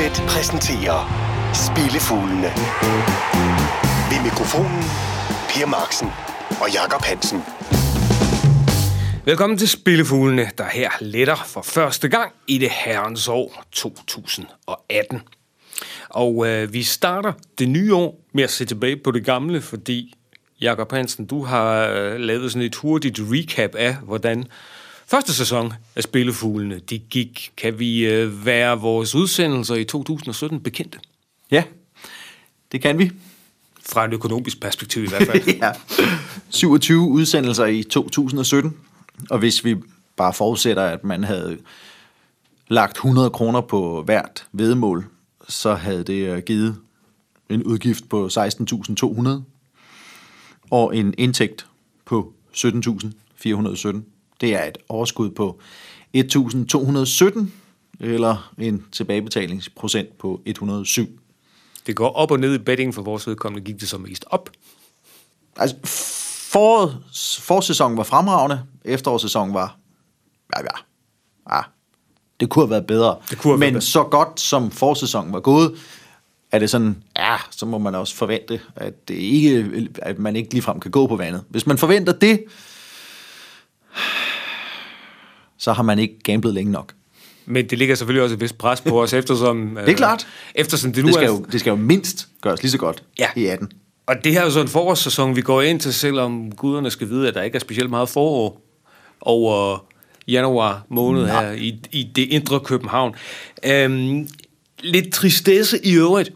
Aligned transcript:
Unibet 0.00 0.22
præsenterer 0.28 1.00
Spillefuglene. 1.66 2.50
Ved 4.10 4.22
mikrofonen 4.22 4.82
Per 5.50 5.66
Marksen 5.66 6.08
og 6.62 6.68
Jakob 6.74 7.02
Hansen. 7.02 7.40
Velkommen 9.24 9.58
til 9.58 9.68
Spillefuglene, 9.68 10.50
der 10.58 10.64
her 10.72 10.90
letter 11.00 11.36
for 11.46 11.62
første 11.62 12.08
gang 12.08 12.32
i 12.46 12.58
det 12.58 12.70
herrens 12.70 13.28
år 13.28 13.64
2018. 13.72 15.20
Og 16.08 16.46
øh, 16.48 16.72
vi 16.72 16.82
starter 16.82 17.32
det 17.58 17.68
nye 17.68 17.94
år 17.94 18.20
med 18.34 18.44
at 18.44 18.50
se 18.50 18.64
tilbage 18.64 18.96
på 18.96 19.10
det 19.10 19.24
gamle, 19.24 19.60
fordi 19.60 20.14
Jakob 20.60 20.92
Hansen, 20.92 21.26
du 21.26 21.44
har 21.44 21.88
øh, 21.88 22.20
lavet 22.20 22.52
sådan 22.52 22.66
et 22.66 22.74
hurtigt 22.74 23.20
recap 23.22 23.74
af, 23.74 23.94
hvordan 23.94 24.46
første 25.10 25.34
sæson 25.34 25.72
af 25.96 26.02
Spillefuglene 26.02 26.78
de 26.78 26.98
gik. 26.98 27.52
Kan 27.56 27.78
vi 27.78 28.06
øh, 28.06 28.46
være 28.46 28.80
vores 28.80 29.14
udsendelser 29.14 29.74
i 29.74 29.84
2017 29.84 30.60
bekendte? 30.60 30.98
Ja, 31.50 31.64
det 32.72 32.82
kan 32.82 32.98
vi. 32.98 33.10
Fra 33.88 34.04
et 34.04 34.12
økonomisk 34.12 34.60
perspektiv 34.60 35.04
i 35.04 35.08
hvert 35.08 35.26
fald. 35.26 35.48
ja. 35.62 35.72
27 36.50 37.00
udsendelser 37.00 37.66
i 37.66 37.82
2017, 37.82 38.76
og 39.30 39.38
hvis 39.38 39.64
vi 39.64 39.76
bare 40.16 40.34
forudsætter, 40.34 40.82
at 40.82 41.04
man 41.04 41.24
havde 41.24 41.58
lagt 42.68 42.96
100 42.96 43.30
kroner 43.30 43.60
på 43.60 44.02
hvert 44.02 44.46
vedmål, 44.52 45.06
så 45.48 45.74
havde 45.74 46.04
det 46.04 46.36
øh, 46.36 46.42
givet 46.42 46.76
en 47.48 47.62
udgift 47.62 48.08
på 48.08 48.26
16.200 48.26 49.28
og 50.70 50.96
en 50.96 51.14
indtægt 51.18 51.66
på 52.04 52.32
17.417. 52.56 54.19
Det 54.40 54.54
er 54.54 54.64
et 54.64 54.78
overskud 54.88 55.30
på 55.30 55.60
1.217 56.16 57.46
eller 58.00 58.52
en 58.58 58.84
tilbagebetalingsprocent 58.92 60.18
på 60.18 60.40
107. 60.46 61.08
Det 61.86 61.96
går 61.96 62.08
op 62.08 62.30
og 62.30 62.40
ned 62.40 62.54
i 62.54 62.58
betting 62.58 62.94
for 62.94 63.02
vores 63.02 63.26
vedkommende, 63.26 63.64
gik 63.64 63.80
det 63.80 63.88
så 63.88 63.98
mest 63.98 64.24
op. 64.26 64.50
Altså, 65.56 65.76
foråret, 66.52 66.98
forsæsonen 67.40 67.96
var 67.96 68.04
fremragende, 68.04 68.62
efterårssæsonen 68.84 69.54
var, 69.54 69.76
ja, 70.56 70.62
ja, 70.62 71.56
ja, 71.56 71.62
det 72.40 72.50
kunne 72.50 72.62
have 72.62 72.70
været 72.70 72.86
bedre. 72.86 73.16
Det 73.30 73.38
kunne 73.38 73.58
Men 73.58 73.72
bedre. 73.72 73.82
så 73.82 74.02
godt 74.02 74.40
som 74.40 74.70
forsæsonen 74.70 75.32
var 75.32 75.40
gået, 75.40 75.74
er 76.52 76.58
det 76.58 76.70
sådan, 76.70 77.02
ja, 77.16 77.36
så 77.50 77.66
må 77.66 77.78
man 77.78 77.94
også 77.94 78.14
forvente, 78.14 78.60
at, 78.76 79.08
det 79.08 79.14
ikke, 79.14 79.88
at 80.02 80.18
man 80.18 80.36
ikke 80.36 80.50
ligefrem 80.52 80.80
kan 80.80 80.90
gå 80.90 81.06
på 81.06 81.16
vandet. 81.16 81.44
Hvis 81.48 81.66
man 81.66 81.78
forventer 81.78 82.12
det, 82.12 82.44
så 85.60 85.72
har 85.72 85.82
man 85.82 85.98
ikke 85.98 86.18
gamblet 86.24 86.54
længe 86.54 86.72
nok. 86.72 86.92
Men 87.46 87.70
det 87.70 87.78
ligger 87.78 87.94
selvfølgelig 87.94 88.22
også 88.22 88.34
et 88.34 88.40
vist 88.40 88.58
pres 88.58 88.80
på 88.80 89.02
os, 89.02 89.12
eftersom... 89.12 89.68
Det 89.86 89.92
er 89.92 89.96
klart. 89.96 90.26
Eftersom 90.54 90.92
det 90.92 91.02
nu 91.04 91.06
Det 91.06 91.14
skal, 91.14 91.26
er... 91.28 91.32
jo, 91.32 91.46
det 91.52 91.60
skal 91.60 91.70
jo 91.70 91.76
mindst 91.76 92.28
gøres 92.42 92.62
lige 92.62 92.70
så 92.70 92.78
godt 92.78 93.02
Ja. 93.18 93.26
i 93.36 93.46
18. 93.46 93.72
Og 94.06 94.14
det 94.24 94.32
her 94.32 94.40
er 94.40 94.44
jo 94.44 94.50
så 94.50 94.60
en 94.60 94.68
forårssæson, 94.68 95.36
vi 95.36 95.42
går 95.42 95.62
ind 95.62 95.80
til, 95.80 95.94
selvom 95.94 96.52
guderne 96.52 96.90
skal 96.90 97.08
vide, 97.08 97.28
at 97.28 97.34
der 97.34 97.42
ikke 97.42 97.56
er 97.56 97.60
specielt 97.60 97.90
meget 97.90 98.08
forår 98.08 98.62
over 99.20 99.84
januar 100.28 100.86
måned 100.88 101.26
Nej. 101.26 101.44
her 101.44 101.52
i, 101.52 101.80
i 101.92 102.10
det 102.14 102.22
indre 102.22 102.60
København. 102.60 103.14
Øhm, 103.66 104.28
lidt 104.80 105.12
tristesse 105.12 105.86
i 105.86 105.94
øvrigt, 105.94 106.30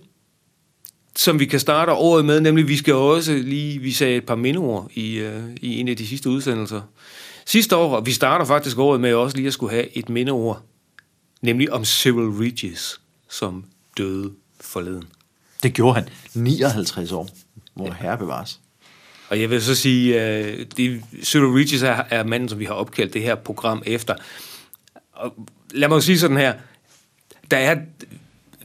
som 1.16 1.40
vi 1.40 1.46
kan 1.46 1.60
starte 1.60 1.92
året 1.92 2.24
med, 2.24 2.40
nemlig 2.40 2.68
vi 2.68 2.76
skal 2.76 2.94
også 2.94 3.32
lige, 3.32 3.78
vi 3.78 3.92
sagde 3.92 4.16
et 4.16 4.26
par 4.26 4.34
mindeord 4.34 4.90
i, 4.94 5.14
øh, 5.16 5.40
i 5.60 5.80
en 5.80 5.88
af 5.88 5.96
de 5.96 6.06
sidste 6.06 6.30
udsendelser. 6.30 6.80
Sidste 7.46 7.76
år, 7.76 7.96
og 7.96 8.06
vi 8.06 8.12
starter 8.12 8.44
faktisk 8.44 8.78
året 8.78 9.00
med 9.00 9.14
også 9.14 9.36
lige 9.36 9.46
at 9.46 9.52
skulle 9.52 9.72
have 9.72 9.96
et 9.96 10.08
mindeord, 10.08 10.62
nemlig 11.42 11.72
om 11.72 11.84
Cyril 11.84 12.28
Regis, 12.28 13.00
som 13.28 13.64
døde 13.98 14.32
forleden. 14.60 15.04
Det 15.62 15.74
gjorde 15.74 15.94
han 15.94 16.08
59 16.34 17.12
år, 17.12 17.28
hvor 17.74 17.86
ja. 17.86 17.92
herre 17.92 18.18
bevares. 18.18 18.60
Og 19.28 19.40
jeg 19.40 19.50
vil 19.50 19.62
så 19.62 19.74
sige, 19.74 20.20
at 20.20 20.76
det, 20.76 21.02
Cyril 21.22 21.46
Regis 21.46 21.82
er, 21.82 22.02
er 22.10 22.24
manden, 22.24 22.48
som 22.48 22.58
vi 22.58 22.64
har 22.64 22.74
opkaldt 22.74 23.14
det 23.14 23.22
her 23.22 23.34
program 23.34 23.82
efter. 23.86 24.14
Og 25.12 25.34
lad 25.70 25.88
mig 25.88 26.02
sige 26.02 26.18
sådan 26.18 26.36
her. 26.36 26.54
Der 27.50 27.56
er, 27.56 27.76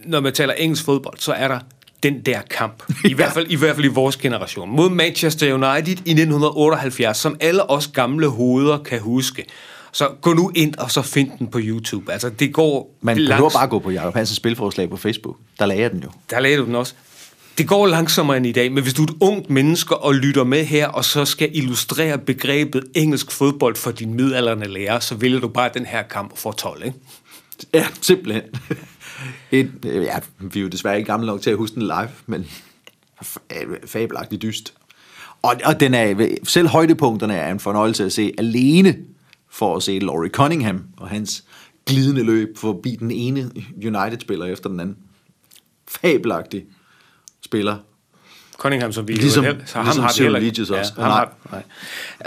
når 0.05 0.19
man 0.19 0.33
taler 0.33 0.53
engelsk 0.53 0.85
fodbold, 0.85 1.17
så 1.17 1.33
er 1.33 1.47
der 1.47 1.59
den 2.03 2.21
der 2.21 2.41
kamp. 2.41 2.83
I, 3.05 3.13
hvert 3.13 3.33
fald, 3.33 3.47
I 3.49 3.55
hvert 3.55 3.75
fald 3.75 3.85
i 3.85 3.89
vores 3.89 4.17
generation. 4.17 4.69
Mod 4.69 4.89
Manchester 4.89 5.53
United 5.53 5.87
i 6.05 6.11
1978, 6.11 7.17
som 7.17 7.35
alle 7.39 7.69
os 7.69 7.87
gamle 7.87 8.27
hoveder 8.27 8.77
kan 8.77 8.99
huske. 8.99 9.45
Så 9.91 10.09
gå 10.21 10.33
nu 10.33 10.51
ind 10.55 10.75
og 10.75 10.91
så 10.91 11.01
find 11.01 11.31
den 11.39 11.47
på 11.47 11.59
YouTube. 11.61 12.11
Altså, 12.13 12.29
det 12.29 12.53
går 12.53 12.95
Man 13.01 13.17
langs- 13.17 13.27
behøver 13.33 13.49
bare 13.49 13.67
gå 13.67 13.79
på 13.79 13.91
Jacob 13.91 14.13
Hansens 14.13 14.37
spilforslag 14.37 14.89
på 14.89 14.97
Facebook. 14.97 15.37
Der 15.59 15.65
lagde 15.65 15.81
jeg 15.81 15.91
den 15.91 15.99
jo. 16.03 16.09
der 16.29 16.39
lagde 16.39 16.57
du 16.57 16.65
den 16.65 16.75
også. 16.75 16.93
Det 17.57 17.67
går 17.67 17.87
langsommere 17.87 18.37
end 18.37 18.45
i 18.45 18.51
dag, 18.51 18.71
men 18.71 18.83
hvis 18.83 18.93
du 18.93 19.01
er 19.03 19.07
et 19.07 19.13
ungt 19.19 19.49
menneske 19.49 19.97
og 19.97 20.15
lytter 20.15 20.43
med 20.43 20.65
her, 20.65 20.87
og 20.87 21.05
så 21.05 21.25
skal 21.25 21.49
illustrere 21.53 22.17
begrebet 22.17 22.83
engelsk 22.95 23.31
fodbold 23.31 23.75
for 23.75 23.91
din 23.91 24.13
midalderne 24.13 24.65
lærer, 24.67 24.99
så 24.99 25.15
vælger 25.15 25.39
du 25.39 25.47
bare 25.47 25.69
den 25.73 25.85
her 25.85 26.01
kamp 26.03 26.37
for 26.37 26.51
12, 26.51 26.85
ikke? 26.85 26.97
Ja, 27.73 27.87
simpelthen. 28.01 28.41
Et, 29.51 29.71
øh, 29.85 30.03
ja, 30.03 30.19
vi 30.39 30.59
er 30.59 30.63
jo 30.63 30.69
desværre 30.69 30.97
ikke 30.97 31.07
gamle 31.07 31.27
nok 31.27 31.41
til 31.41 31.49
at 31.49 31.57
huske 31.57 31.73
den 31.75 31.83
live, 31.83 32.09
men 32.27 32.47
fabelagtigt 33.85 34.41
dyst. 34.41 34.73
Og, 35.41 35.55
og 35.65 35.79
den 35.79 35.93
er, 35.93 36.35
selv 36.43 36.67
højdepunkterne 36.67 37.33
er 37.35 37.51
en 37.51 37.59
fornøjelse 37.59 38.05
at 38.05 38.13
se 38.13 38.33
alene 38.37 38.97
for 39.49 39.75
at 39.75 39.83
se 39.83 39.99
Laurie 39.99 40.29
Cunningham 40.31 40.83
og 40.97 41.09
hans 41.09 41.43
glidende 41.85 42.23
løb 42.23 42.57
forbi 42.57 42.95
den 42.99 43.11
ene 43.11 43.51
United-spiller 43.75 44.45
efter 44.45 44.69
den 44.69 44.79
anden. 44.79 44.97
Fabelagtig 45.87 46.65
spiller. 47.41 47.77
Cunningham, 48.57 48.91
som 48.91 49.07
vi 49.07 49.13
Ligesom- 49.13 49.45
jo 49.45 49.55
så 49.65 49.75
ham 49.75 49.85
ligesom 49.85 50.03
har 50.03 50.11
Cyril 50.11 50.23
heller 50.25 50.39
ikke. 50.39 50.49
Regis 50.49 50.69
også. 50.69 50.93
Ja, 50.97 51.03
ham 51.03 51.11
Nej, 51.11 51.25
har, 51.49 51.63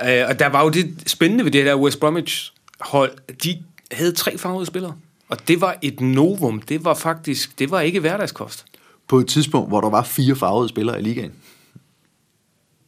nej. 0.05 0.21
Øh, 0.23 0.29
og 0.29 0.39
der 0.39 0.47
var 0.47 0.63
jo 0.65 0.69
det 0.69 1.03
spændende 1.07 1.45
ved 1.45 1.53
det 1.53 1.67
der 1.67 1.77
West 1.77 2.01
Bromwich 2.01 2.53
hold. 2.81 3.13
De 3.45 3.63
havde 3.93 4.13
tre 4.13 4.39
farvede 4.39 4.67
spillere. 4.67 4.95
Og 5.33 5.49
det 5.49 5.61
var 5.61 5.79
et 5.83 6.01
novum. 6.01 6.61
Det 6.61 6.85
var 6.85 6.95
faktisk, 6.95 7.59
det 7.59 7.71
var 7.71 7.81
ikke 7.81 8.01
hverdagskost. 8.01 8.65
På 9.09 9.19
et 9.19 9.27
tidspunkt, 9.27 9.69
hvor 9.69 9.81
der 9.81 9.91
var 9.91 10.03
fire 10.03 10.37
farvede 10.37 10.69
spillere 10.69 11.01
i 11.01 11.03
ligaen. 11.03 11.33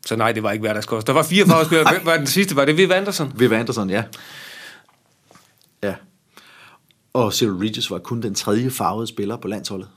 Så 0.07 0.17
nej, 0.17 0.33
det 0.33 0.43
var 0.43 0.53
ikke 0.53 0.63
hverdagskost. 0.63 1.07
Der 1.07 1.13
var 1.13 1.23
fire 1.23 1.47
farvede 1.47 1.67
spillere. 1.67 1.93
Hvem 1.93 2.07
var 2.07 2.17
den 2.17 2.27
sidste? 2.27 2.57
Var 2.57 2.65
det 2.65 2.77
Viv 2.77 2.91
Andersen? 2.91 3.33
Viv 3.37 3.53
Anderson, 3.53 3.91
ja. 3.91 4.05
Ja. 5.83 5.95
Og 7.13 7.33
Cyril 7.33 7.53
Regis 7.53 7.91
var 7.91 7.99
kun 7.99 8.23
den 8.23 8.35
tredje 8.35 8.71
farvede 8.71 9.07
spiller 9.07 9.37
på 9.37 9.49
landsholdet. 9.49 9.89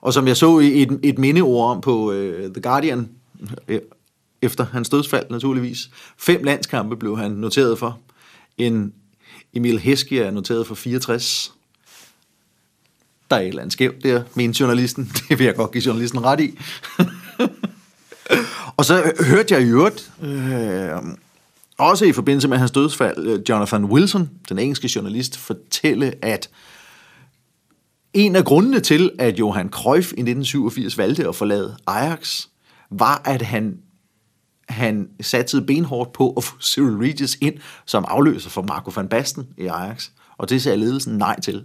Og 0.00 0.12
som 0.12 0.26
jeg 0.26 0.36
så 0.36 0.58
i 0.58 0.82
et, 0.82 1.00
et 1.02 1.18
mindeord 1.18 1.70
om 1.70 1.80
på 1.80 2.12
uh, 2.12 2.14
The 2.34 2.62
Guardian, 2.62 3.10
øh, 3.68 3.80
efter 4.42 4.64
hans 4.64 4.88
dødsfald 4.88 5.26
naturligvis, 5.30 5.90
fem 6.18 6.44
landskampe 6.44 6.96
blev 6.96 7.18
han 7.18 7.30
noteret 7.30 7.78
for. 7.78 7.98
En 8.58 8.94
Emil 9.54 9.78
Heske 9.78 10.22
er 10.22 10.30
noteret 10.30 10.66
for 10.66 10.74
64. 10.74 11.52
Der 13.30 13.36
er 13.36 13.40
et 13.40 13.48
eller 13.48 13.62
andet 13.62 13.72
skævt 13.72 14.02
der, 14.02 14.22
mente 14.34 14.60
journalisten. 14.60 15.04
Det 15.28 15.38
vil 15.38 15.44
jeg 15.44 15.54
godt 15.54 15.72
give 15.72 15.82
journalisten 15.86 16.24
ret 16.24 16.40
i. 16.40 16.58
Og 18.76 18.84
så 18.84 19.12
hørte 19.26 19.54
jeg 19.54 19.62
i 19.62 19.66
øvrigt, 19.66 20.12
øh, 20.22 20.90
også 21.78 22.04
i 22.04 22.12
forbindelse 22.12 22.48
med 22.48 22.58
hans 22.58 22.70
dødsfald, 22.70 23.26
øh, 23.26 23.40
Jonathan 23.48 23.84
Wilson, 23.84 24.30
den 24.48 24.58
engelske 24.58 24.90
journalist, 24.96 25.38
fortælle, 25.38 26.24
at 26.24 26.50
en 28.14 28.36
af 28.36 28.44
grundene 28.44 28.80
til, 28.80 29.10
at 29.18 29.38
Johan 29.38 29.68
Cruyff 29.70 30.12
i 30.12 30.20
1987 30.20 30.98
valgte 30.98 31.28
at 31.28 31.36
forlade 31.36 31.76
Ajax, 31.86 32.46
var, 32.90 33.22
at 33.24 33.42
han, 33.42 33.78
han 34.70 35.08
satsede 35.20 35.62
benhårdt 35.62 36.12
på 36.12 36.32
at 36.36 36.44
få 36.44 36.54
Cyril 36.60 36.96
Regis 36.96 37.38
ind 37.40 37.54
som 37.86 38.04
afløser 38.08 38.50
for 38.50 38.62
Marco 38.62 38.92
van 38.96 39.08
Basten 39.08 39.48
i 39.58 39.66
Ajax. 39.66 40.08
Og 40.38 40.48
det 40.48 40.62
sagde 40.62 40.78
ledelsen 40.78 41.18
nej 41.18 41.40
til. 41.40 41.64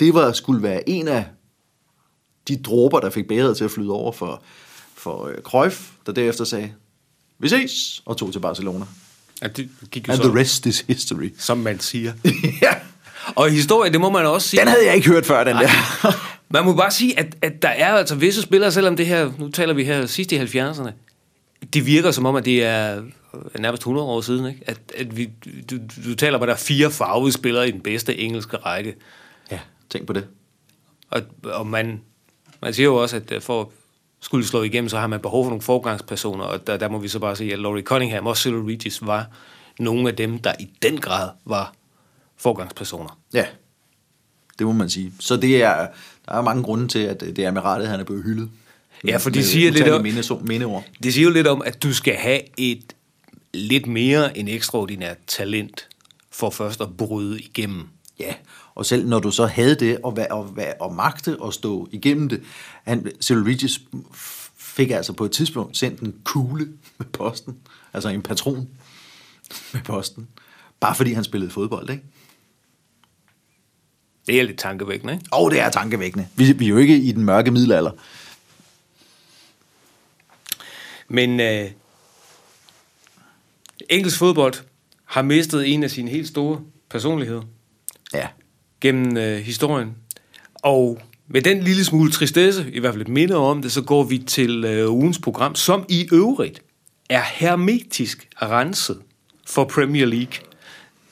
Det 0.00 0.14
var, 0.14 0.32
skulle 0.32 0.62
være 0.62 0.88
en 0.88 1.08
af 1.08 1.24
de 2.48 2.56
dråber, 2.56 3.00
der 3.00 3.10
fik 3.10 3.28
bæret 3.28 3.56
til 3.56 3.64
at 3.64 3.70
flyde 3.70 3.90
over 3.90 4.12
for, 4.12 4.42
for 4.94 5.26
øh, 5.26 5.34
Cruyff, 5.42 5.80
der 6.06 6.12
derefter 6.12 6.44
sagde, 6.44 6.72
vi 7.38 7.48
ses, 7.48 8.02
og 8.06 8.16
tog 8.16 8.32
til 8.32 8.38
Barcelona. 8.40 8.84
Ja, 9.42 9.48
det 9.48 9.68
gik 9.90 10.08
jo 10.08 10.12
And 10.12 10.22
så, 10.22 10.28
the 10.28 10.40
rest 10.40 10.66
is 10.66 10.80
history. 10.80 11.32
som 11.38 11.58
man 11.58 11.80
siger. 11.80 12.12
ja, 12.62 12.74
Og 13.34 13.50
historie, 13.50 13.92
det 13.92 14.00
må 14.00 14.10
man 14.10 14.26
også 14.26 14.48
sige. 14.48 14.60
den 14.60 14.68
havde 14.68 14.86
jeg 14.86 14.94
ikke 14.94 15.08
hørt 15.08 15.26
før, 15.26 15.44
den 15.44 15.56
der. 15.56 15.68
Man 16.48 16.64
må 16.64 16.74
bare 16.74 16.90
sige, 16.90 17.18
at, 17.18 17.36
at 17.42 17.62
der 17.62 17.68
er 17.68 17.94
altså 17.94 18.14
visse 18.14 18.42
spillere, 18.42 18.72
selvom 18.72 18.96
det 18.96 19.06
her, 19.06 19.30
nu 19.38 19.50
taler 19.50 19.74
vi 19.74 19.84
her 19.84 20.06
sidst 20.06 20.32
i 20.32 20.38
70'erne, 20.38 20.90
det 21.74 21.86
virker 21.86 22.10
som 22.10 22.26
om, 22.26 22.36
at 22.36 22.44
det 22.44 22.64
er 22.64 23.02
nærmest 23.58 23.80
100 23.80 24.06
år 24.06 24.20
siden, 24.20 24.46
ikke? 24.46 24.60
At, 24.66 24.80
at 24.96 25.16
vi, 25.16 25.30
du, 25.70 25.76
du 26.04 26.14
taler 26.14 26.36
om, 26.38 26.42
at 26.42 26.46
der 26.46 26.54
er 26.54 26.58
fire 26.58 26.90
farvede 26.90 27.32
spillere 27.32 27.68
i 27.68 27.70
den 27.70 27.80
bedste 27.80 28.18
engelske 28.18 28.56
række. 28.56 28.94
ja, 29.50 29.58
tænk 29.90 30.06
på 30.06 30.12
det. 30.12 30.26
Og, 31.10 31.22
og 31.44 31.66
man, 31.66 32.00
man 32.62 32.74
siger 32.74 32.86
jo 32.86 32.96
også, 32.96 33.16
at 33.16 33.32
øh, 33.32 33.40
for 33.40 33.60
at 33.60 33.66
skulle 34.20 34.46
slå 34.46 34.62
igennem, 34.62 34.88
så 34.88 34.98
har 34.98 35.06
man 35.06 35.20
behov 35.20 35.44
for 35.44 35.50
nogle 35.50 35.62
forgangspersoner, 35.62 36.44
og 36.44 36.66
der, 36.66 36.76
der 36.76 36.88
må 36.88 36.98
vi 36.98 37.08
så 37.08 37.18
bare 37.18 37.36
sige, 37.36 37.52
at 37.52 37.58
Laurie 37.58 37.82
Cunningham 37.82 38.26
og 38.26 38.36
Cyril 38.36 38.62
Regis 38.62 39.06
var 39.06 39.26
nogle 39.78 40.08
af 40.08 40.16
dem, 40.16 40.38
der 40.38 40.52
i 40.60 40.70
den 40.82 41.00
grad 41.00 41.30
var 41.44 41.74
forgangspersoner. 42.36 43.18
Ja. 43.34 43.46
Det 44.58 44.66
må 44.66 44.72
man 44.72 44.90
sige. 44.90 45.12
Så 45.20 45.36
det 45.36 45.62
er, 45.62 45.86
der 46.26 46.32
er 46.32 46.42
mange 46.42 46.62
grunde 46.62 46.88
til, 46.88 46.98
at 46.98 47.20
det 47.20 47.38
er 47.38 47.50
med 47.50 47.64
rette, 47.64 47.84
at 47.84 47.90
han 47.90 48.00
er 48.00 48.04
blevet 48.04 48.24
hyldet. 48.24 48.50
Ja, 49.06 49.16
for 49.16 49.30
de 49.30 49.38
Med 49.38 49.44
siger 49.44 49.70
lidt 49.70 49.88
om- 49.88 50.02
minde, 50.02 50.22
mindeord. 50.44 50.84
Det 51.02 51.14
siger 51.14 51.24
jo 51.24 51.30
lidt 51.30 51.46
om, 51.46 51.62
at 51.64 51.82
du 51.82 51.94
skal 51.94 52.14
have 52.14 52.40
et 52.56 52.92
lidt 53.54 53.86
mere 53.86 54.38
end 54.38 54.48
ekstraordinært 54.48 55.16
talent 55.26 55.88
for 56.30 56.50
først 56.50 56.80
at 56.80 56.96
bryde 56.96 57.40
igennem. 57.40 57.82
Ja, 58.20 58.34
og 58.74 58.86
selv 58.86 59.08
når 59.08 59.18
du 59.18 59.30
så 59.30 59.46
havde 59.46 59.74
det, 59.74 59.98
og, 60.02 60.18
og, 60.30 60.38
og, 60.40 60.56
og 60.80 60.94
magte 60.94 61.36
at 61.46 61.54
stå 61.54 61.88
igennem 61.92 62.28
det, 62.28 62.42
han, 62.84 63.10
Cyril 63.20 63.42
Regis 63.42 63.80
fik 64.58 64.90
altså 64.90 65.12
på 65.12 65.24
et 65.24 65.30
tidspunkt 65.30 65.76
sendt 65.76 66.00
en 66.00 66.14
kugle 66.24 66.68
med 66.98 67.06
posten, 67.06 67.56
altså 67.92 68.08
en 68.08 68.22
patron 68.22 68.68
med 69.72 69.80
posten, 69.84 70.28
bare 70.80 70.94
fordi 70.94 71.12
han 71.12 71.24
spillede 71.24 71.50
fodbold, 71.50 71.90
ikke? 71.90 72.02
Det 74.26 74.40
er 74.40 74.44
lidt 74.44 74.58
tankevækkende, 74.58 75.12
ikke? 75.14 75.24
Og 75.32 75.50
det 75.50 75.60
er 75.60 75.70
tankevækkende. 75.70 76.26
Vi, 76.36 76.52
vi 76.52 76.64
er 76.64 76.68
jo 76.68 76.76
ikke 76.76 76.96
i 76.96 77.12
den 77.12 77.24
mørke 77.24 77.50
middelalder. 77.50 77.90
Men 81.08 81.40
øh, 81.40 81.70
engelsk 83.90 84.18
fodbold 84.18 84.54
har 85.04 85.22
mistet 85.22 85.68
en 85.74 85.82
af 85.82 85.90
sine 85.90 86.10
helt 86.10 86.28
store 86.28 86.60
personligheder 86.90 87.42
Ja. 88.14 88.28
gennem 88.80 89.16
øh, 89.16 89.38
historien. 89.38 89.96
Og 90.54 91.00
med 91.28 91.42
den 91.42 91.62
lille 91.62 91.84
smule 91.84 92.12
tristesse, 92.12 92.70
i 92.72 92.78
hvert 92.80 92.94
fald 92.94 93.02
et 93.02 93.08
minde 93.08 93.34
om 93.36 93.62
det, 93.62 93.72
så 93.72 93.82
går 93.82 94.02
vi 94.04 94.18
til 94.18 94.64
øh, 94.64 94.90
ugens 94.90 95.18
program, 95.18 95.54
som 95.54 95.84
i 95.88 96.08
øvrigt 96.12 96.62
er 97.10 97.22
hermetisk 97.34 98.28
renset 98.42 99.02
for 99.46 99.64
Premier 99.64 100.06
League. 100.06 100.32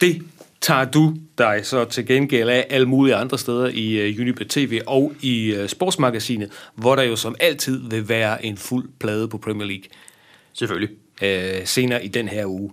Det 0.00 0.22
tager 0.60 0.84
du 0.84 1.16
dig 1.38 1.60
så 1.62 1.84
til 1.84 2.06
gengæld 2.06 2.48
af 2.48 2.66
alle 2.70 2.86
mulige 2.88 3.14
andre 3.14 3.38
steder 3.38 3.66
i 3.66 3.92
øh, 3.92 4.20
Unibet 4.20 4.50
TV 4.50 4.80
og 4.86 5.12
i 5.20 5.54
øh, 5.54 5.68
Sportsmagasinet, 5.68 6.50
hvor 6.74 6.96
der 6.96 7.02
jo 7.02 7.16
som 7.16 7.34
altid 7.40 7.88
vil 7.90 8.08
være 8.08 8.44
en 8.44 8.56
fuld 8.56 8.88
plade 8.98 9.28
på 9.28 9.38
Premier 9.38 9.66
League 9.66 9.84
Selvfølgelig. 10.52 10.96
øh, 11.22 11.66
senere 11.66 12.04
i 12.04 12.08
den 12.08 12.28
her 12.28 12.46
uge. 12.46 12.70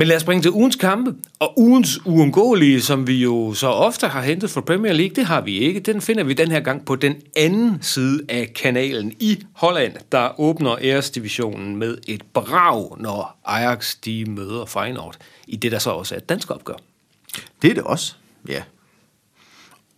Men 0.00 0.08
lad 0.08 0.16
os 0.16 0.22
springe 0.22 0.42
til 0.42 0.50
ugens 0.50 0.76
kampe. 0.76 1.14
Og 1.38 1.58
ugens 1.58 2.06
uundgåelige, 2.06 2.80
som 2.80 3.06
vi 3.06 3.22
jo 3.22 3.54
så 3.54 3.66
ofte 3.66 4.08
har 4.08 4.22
hentet 4.22 4.50
fra 4.50 4.60
Premier 4.60 4.92
League, 4.92 5.14
det 5.16 5.24
har 5.24 5.40
vi 5.40 5.58
ikke. 5.58 5.80
Den 5.80 6.00
finder 6.00 6.24
vi 6.24 6.32
den 6.32 6.50
her 6.50 6.60
gang 6.60 6.84
på 6.84 6.96
den 6.96 7.14
anden 7.36 7.78
side 7.82 8.22
af 8.28 8.52
kanalen 8.54 9.12
i 9.18 9.44
Holland, 9.52 9.92
der 10.12 10.40
åbner 10.40 10.76
æresdivisionen 10.82 11.76
med 11.76 11.98
et 12.08 12.22
brag, 12.32 12.96
når 13.00 13.40
Ajax 13.44 13.96
de 14.04 14.24
møder 14.28 14.64
Feyenoord 14.64 15.16
i 15.46 15.56
det, 15.56 15.72
der 15.72 15.78
så 15.78 15.90
også 15.90 16.14
er 16.14 16.18
et 16.18 16.28
dansk 16.28 16.50
opgør. 16.50 16.76
Det 17.62 17.70
er 17.70 17.74
det 17.74 17.82
også, 17.82 18.14
ja. 18.48 18.62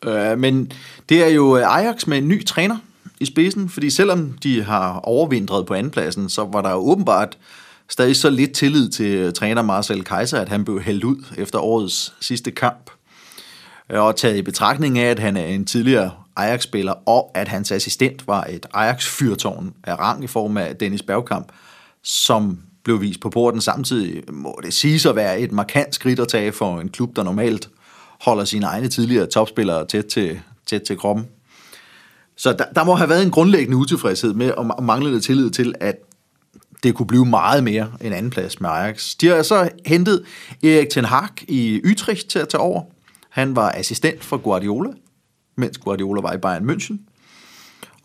Øh, 0.05 0.39
men 0.39 0.73
det 1.09 1.25
er 1.25 1.29
jo 1.29 1.57
øh, 1.57 1.77
Ajax 1.77 2.07
med 2.07 2.19
en 2.19 2.29
ny 2.29 2.45
træner 2.45 2.77
i 3.21 3.25
spidsen, 3.25 3.69
fordi 3.69 3.91
selvom 3.91 4.33
de 4.43 4.63
har 4.63 5.01
overvintret 5.01 5.67
på 5.67 5.75
andenpladsen, 5.75 6.29
så 6.29 6.45
var 6.45 6.63
der 6.63 6.71
jo 6.71 6.77
åbenbart 6.77 7.39
stadig 7.93 8.17
så 8.17 8.31
lidt 8.31 8.53
tillid 8.53 8.89
til 8.89 9.15
øh, 9.15 9.33
træner 9.33 9.63
Marcel 9.63 10.05
Kaiser, 10.05 10.41
at 10.41 10.49
han 10.49 10.65
blev 10.65 10.81
hældt 10.81 11.05
ud 11.05 11.25
efter 11.39 11.59
årets 11.59 12.15
sidste 12.21 12.51
kamp. 12.51 12.91
Øh, 13.91 14.01
og 14.01 14.17
taget 14.17 14.37
i 14.37 14.43
betragtning 14.43 14.99
af, 14.99 15.11
at 15.11 15.19
han 15.19 15.37
er 15.37 15.45
en 15.45 15.65
tidligere 15.65 16.11
Ajax-spiller, 16.37 17.09
og 17.09 17.31
at 17.35 17.49
hans 17.49 17.73
assistent 17.73 18.27
var 18.27 18.45
et 18.45 18.67
Ajax-fyrtårn 18.75 19.75
af 19.85 19.99
rang 19.99 20.25
i 20.25 20.27
form 20.27 20.57
af 20.57 20.77
Dennis 20.77 21.03
Bergkamp, 21.03 21.53
som 22.03 22.59
blev 22.85 23.01
vist 23.01 23.21
på 23.21 23.31
porten 23.31 23.61
samtidig, 23.61 24.23
må 24.33 24.61
det 24.65 24.75
siges 24.75 25.07
at 25.07 25.17
være 25.17 25.41
et 25.41 25.53
markant 25.53 25.95
skridt 25.95 26.21
at 26.21 26.29
tage 26.29 26.53
for 26.53 26.81
en 26.81 26.89
klub, 26.89 27.17
der 27.17 27.23
normalt 27.23 27.69
holder 28.21 28.45
sine 28.45 28.67
egne 28.67 28.89
tidligere 28.89 29.27
topspillere 29.27 29.87
tæt 29.87 30.05
til, 30.05 30.41
tæt 30.67 30.83
til 30.83 30.97
kroppen. 30.97 31.27
Så 32.37 32.53
der, 32.53 32.65
der 32.75 32.85
må 32.85 32.95
have 32.95 33.09
været 33.09 33.23
en 33.23 33.31
grundlæggende 33.31 33.77
utilfredshed 33.77 34.35
med 34.35 34.51
og 34.51 34.85
manglende 34.85 35.21
tillid 35.21 35.51
til, 35.51 35.75
at 35.81 35.97
det 36.83 36.95
kunne 36.95 37.07
blive 37.07 37.27
meget 37.27 37.65
mere 37.65 37.93
en 38.01 38.13
anden 38.13 38.31
plads 38.31 38.61
med 38.61 38.71
Ajax. 38.71 39.15
De 39.21 39.27
har 39.27 39.43
så 39.43 39.69
hentet 39.87 40.25
Erik 40.63 40.91
Ten 40.91 41.05
Hag 41.05 41.29
i 41.49 41.81
Utrecht 41.91 42.29
til 42.29 42.39
at 42.39 42.49
tage 42.49 42.61
over. 42.61 42.83
Han 43.31 43.57
var 43.57 43.73
assistent 43.77 44.25
for 44.25 44.37
Guardiola, 44.37 44.91
mens 45.57 45.79
Guardiola 45.79 46.21
var 46.21 46.33
i 46.33 46.39
Bayern 46.39 46.71
München, 46.71 46.97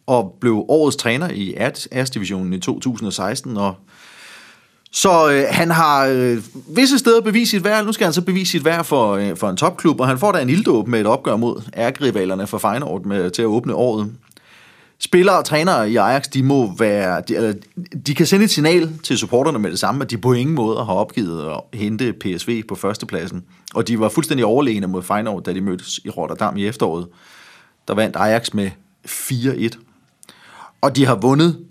og 0.08 0.38
blev 0.42 0.66
årets 0.68 0.96
træner 0.96 1.30
i 1.30 1.56
Æres-divisionen 1.92 2.54
i 2.54 2.60
2016, 2.60 3.58
og 3.58 3.76
så 4.92 5.32
øh, 5.32 5.46
han 5.50 5.72
har 5.72 6.08
øh, 6.08 6.38
visse 6.76 6.98
steder 6.98 7.22
bevist 7.22 7.52
sit 7.52 7.64
værd. 7.64 7.86
Nu 7.86 7.92
skal 7.92 8.06
han 8.06 8.14
så 8.14 8.22
bevise 8.22 8.52
sit 8.52 8.66
værd 8.66 8.86
for, 8.86 9.12
øh, 9.12 9.38
for 9.38 9.50
en 9.50 9.58
topklub, 9.58 10.00
og 10.00 10.08
han 10.08 10.20
får 10.20 10.32
da 10.32 10.42
en 10.42 10.50
ilddåb 10.50 10.88
med 10.88 11.02
et 11.02 11.08
opgør 11.08 11.36
mod 11.36 11.62
ærkerivalerne 11.78 12.48
for 12.48 12.58
Feyenoord 12.58 13.06
med, 13.06 13.30
til 13.30 13.42
at 13.42 13.46
åbne 13.46 13.74
året. 13.74 14.12
Spillere 15.00 15.38
og 15.38 15.46
trænere 15.46 15.92
i 15.92 15.96
Ajax, 15.96 16.24
de 16.24 16.44
må 16.44 16.76
være, 16.78 17.22
de, 17.28 17.36
eller, 17.36 17.54
de 18.08 18.16
kan 18.16 18.26
sende 18.26 18.46
et 18.46 18.52
signal 18.52 19.00
til 19.04 19.18
supporterne 19.18 19.60
med 19.60 19.72
det 19.72 19.80
samme, 19.80 20.04
at 20.04 20.10
de 20.10 20.18
på 20.18 20.34
ingen 20.34 20.56
måde 20.56 20.86
har 20.86 20.94
opgivet 20.94 21.50
at 21.52 21.80
hente 21.80 22.14
PSV 22.14 22.64
på 22.64 22.76
førstepladsen. 22.76 23.44
Og 23.74 23.88
de 23.88 24.00
var 24.00 24.10
fuldstændig 24.10 24.46
overlegne 24.46 24.88
mod 24.88 25.04
Feyenoord, 25.04 25.44
da 25.44 25.54
de 25.54 25.62
mødtes 25.62 26.00
i 26.06 26.10
Rotterdam 26.10 26.58
i 26.58 26.66
efteråret. 26.66 27.08
Der 27.88 27.94
vandt 27.94 28.16
Ajax 28.16 28.54
med 28.54 28.72
4-1. 29.08 29.70
Og 30.82 30.96
de 30.96 31.06
har 31.06 31.16
vundet 31.16 31.66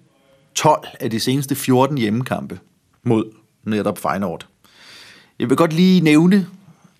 12 0.54 0.86
af 1.00 1.10
de 1.10 1.20
seneste 1.20 1.54
14 1.54 1.98
hjemmekampe 1.98 2.60
mod 3.02 3.24
netop 3.64 3.98
Feyenoord. 3.98 4.46
Jeg 5.38 5.48
vil 5.48 5.56
godt 5.56 5.72
lige 5.72 6.00
nævne, 6.00 6.46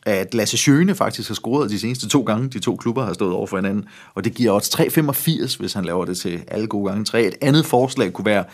at 0.06 0.34
Lasse 0.34 0.56
Schøne 0.56 0.94
faktisk 0.94 1.28
har 1.28 1.34
scoret 1.34 1.70
de 1.70 1.78
seneste 1.78 2.08
to 2.08 2.22
gange, 2.22 2.48
de 2.48 2.58
to 2.58 2.76
klubber 2.76 3.04
har 3.04 3.12
stået 3.12 3.32
over 3.32 3.46
for 3.46 3.56
hinanden, 3.56 3.84
og 4.14 4.24
det 4.24 4.34
giver 4.34 4.52
odds 4.52 4.80
3,85, 5.54 5.58
hvis 5.58 5.72
han 5.72 5.84
laver 5.84 6.04
det 6.04 6.18
til 6.18 6.44
alle 6.48 6.66
gode 6.66 6.88
gange 6.88 7.04
3. 7.04 7.22
Et 7.22 7.34
andet 7.40 7.66
forslag 7.66 8.12
kunne 8.12 8.24
være 8.24 8.44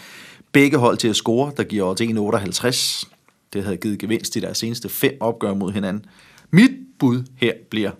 begge 0.52 0.78
hold 0.78 0.96
til 0.96 1.08
at 1.08 1.16
score, 1.16 1.52
der 1.56 1.62
giver 1.62 1.84
odds 1.84 2.00
1,58. 2.00 3.08
Det 3.52 3.64
havde 3.64 3.76
givet 3.76 3.98
gevinst 3.98 4.36
i 4.36 4.40
deres 4.40 4.58
seneste 4.58 4.88
fem 4.88 5.16
opgør 5.20 5.54
mod 5.54 5.72
hinanden. 5.72 6.04
Mit 6.50 6.70
bud 6.98 7.24
her 7.36 7.52
bliver, 7.70 7.90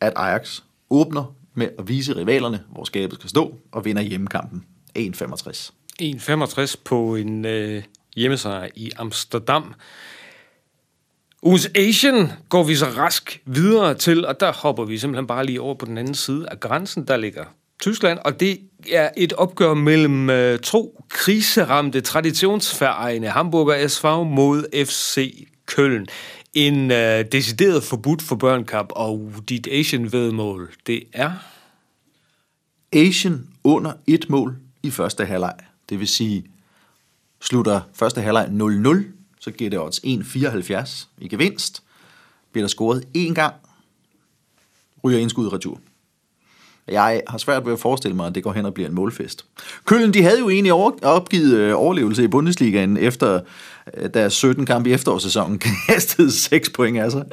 at 0.00 0.12
Ajax 0.16 0.60
åbner 0.90 1.34
med 1.54 1.68
at 1.78 1.88
vise 1.88 2.16
rivalerne, 2.16 2.60
hvor 2.72 2.84
skabet 2.84 3.18
skal 3.18 3.30
stå, 3.30 3.54
og 3.72 3.84
vinder 3.84 4.02
hjemmekampen 4.02 4.64
1,65. 4.98 5.70
1,65 6.02 6.74
på 6.84 7.16
en 7.16 7.44
øh, 7.44 7.82
hjemmesejr 8.16 8.68
i 8.74 8.90
Amsterdam. 8.96 9.74
Ugens 11.46 11.70
Asian 11.74 12.32
går 12.48 12.62
vi 12.62 12.74
så 12.74 12.86
rask 12.86 13.42
videre 13.46 13.94
til, 13.94 14.26
og 14.26 14.40
der 14.40 14.52
hopper 14.52 14.84
vi 14.84 14.98
simpelthen 14.98 15.26
bare 15.26 15.46
lige 15.46 15.60
over 15.60 15.74
på 15.74 15.86
den 15.86 15.98
anden 15.98 16.14
side 16.14 16.48
af 16.48 16.60
grænsen. 16.60 17.06
Der 17.06 17.16
ligger 17.16 17.44
Tyskland, 17.80 18.18
og 18.24 18.40
det 18.40 18.60
er 18.92 19.10
et 19.16 19.32
opgør 19.32 19.74
mellem 19.74 20.30
øh, 20.30 20.58
to 20.58 21.04
kriseramte 21.08 22.00
traditionsfærejende 22.00 23.28
Hamburger 23.28 23.88
SV 23.88 24.06
mod 24.06 24.84
FC 24.86 25.46
Køln. 25.66 26.06
En 26.54 26.90
øh, 26.90 27.24
decideret 27.32 27.82
forbudt 27.82 28.22
for 28.22 28.36
børnkamp, 28.36 28.88
og 28.92 29.32
dit 29.48 29.68
Asian-vedmål, 29.72 30.72
det 30.86 31.02
er... 31.12 31.30
Asian 32.92 33.46
under 33.64 33.92
et 34.06 34.26
mål 34.28 34.56
i 34.82 34.90
første 34.90 35.24
halvleg. 35.24 35.54
Det 35.88 36.00
vil 36.00 36.08
sige, 36.08 36.44
slutter 37.40 37.80
første 37.94 38.20
halvleg 38.20 38.46
0-0, 38.46 39.23
så 39.44 39.50
giver 39.50 39.70
det 39.70 39.78
odds 39.78 39.98
1,74 39.98 41.06
i 41.18 41.28
gevinst. 41.28 41.82
Bliver 42.52 42.62
der 42.62 42.68
scoret 42.68 43.04
én 43.16 43.34
gang, 43.34 43.54
ryger 45.04 45.18
indskud 45.18 45.52
retur. 45.52 45.80
Jeg 46.88 47.22
har 47.28 47.38
svært 47.38 47.66
ved 47.66 47.72
at 47.72 47.78
forestille 47.78 48.16
mig, 48.16 48.26
at 48.26 48.34
det 48.34 48.42
går 48.42 48.52
hen 48.52 48.66
og 48.66 48.74
bliver 48.74 48.88
en 48.88 48.94
målfest. 48.94 49.44
Køllen, 49.84 50.14
de 50.14 50.22
havde 50.22 50.38
jo 50.38 50.48
egentlig 50.48 50.72
opgivet 51.02 51.56
øh, 51.56 51.72
overlevelse 51.76 52.24
i 52.24 52.28
Bundesligaen 52.28 52.96
efter 52.96 53.40
øh, 53.96 54.10
deres 54.14 54.32
17 54.32 54.66
kampe 54.66 54.90
i 54.90 54.92
efterårssæsonen 54.92 55.58
kastede 55.88 56.32
6 56.32 56.70
point 56.70 56.98
af 56.98 57.10
sig. 57.10 57.24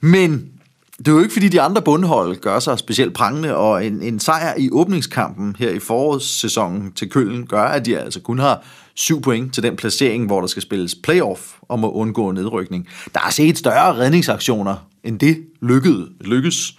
Men 0.00 0.52
det 0.98 1.08
er 1.08 1.12
jo 1.12 1.20
ikke, 1.20 1.32
fordi 1.32 1.48
de 1.48 1.60
andre 1.60 1.82
bundhold 1.82 2.36
gør 2.36 2.58
sig 2.58 2.78
specielt 2.78 3.14
prangende, 3.14 3.56
og 3.56 3.86
en, 3.86 4.02
en 4.02 4.20
sejr 4.20 4.54
i 4.58 4.70
åbningskampen 4.72 5.56
her 5.58 5.70
i 5.70 5.78
forårssæsonen 5.78 6.92
til 6.92 7.10
Køllen 7.10 7.46
gør, 7.46 7.62
at 7.62 7.86
de 7.86 7.98
altså 7.98 8.20
kun 8.20 8.38
har 8.38 8.62
syv 9.00 9.22
point 9.22 9.54
til 9.54 9.62
den 9.62 9.76
placering, 9.76 10.26
hvor 10.26 10.40
der 10.40 10.46
skal 10.46 10.62
spilles 10.62 10.94
playoff 10.94 11.40
om 11.68 11.84
at 11.84 11.88
undgå 11.88 12.30
nedrykning. 12.32 12.88
Der 13.14 13.20
er 13.20 13.30
set 13.30 13.58
større 13.58 13.94
redningsaktioner 13.94 14.88
end 15.04 15.18
det 15.18 15.46
lykkede, 15.62 16.08
lykkes 16.20 16.78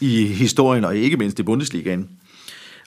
i 0.00 0.26
historien, 0.26 0.84
og 0.84 0.96
ikke 0.96 1.16
mindst 1.16 1.38
i 1.38 1.42
Bundesligaen. 1.42 2.08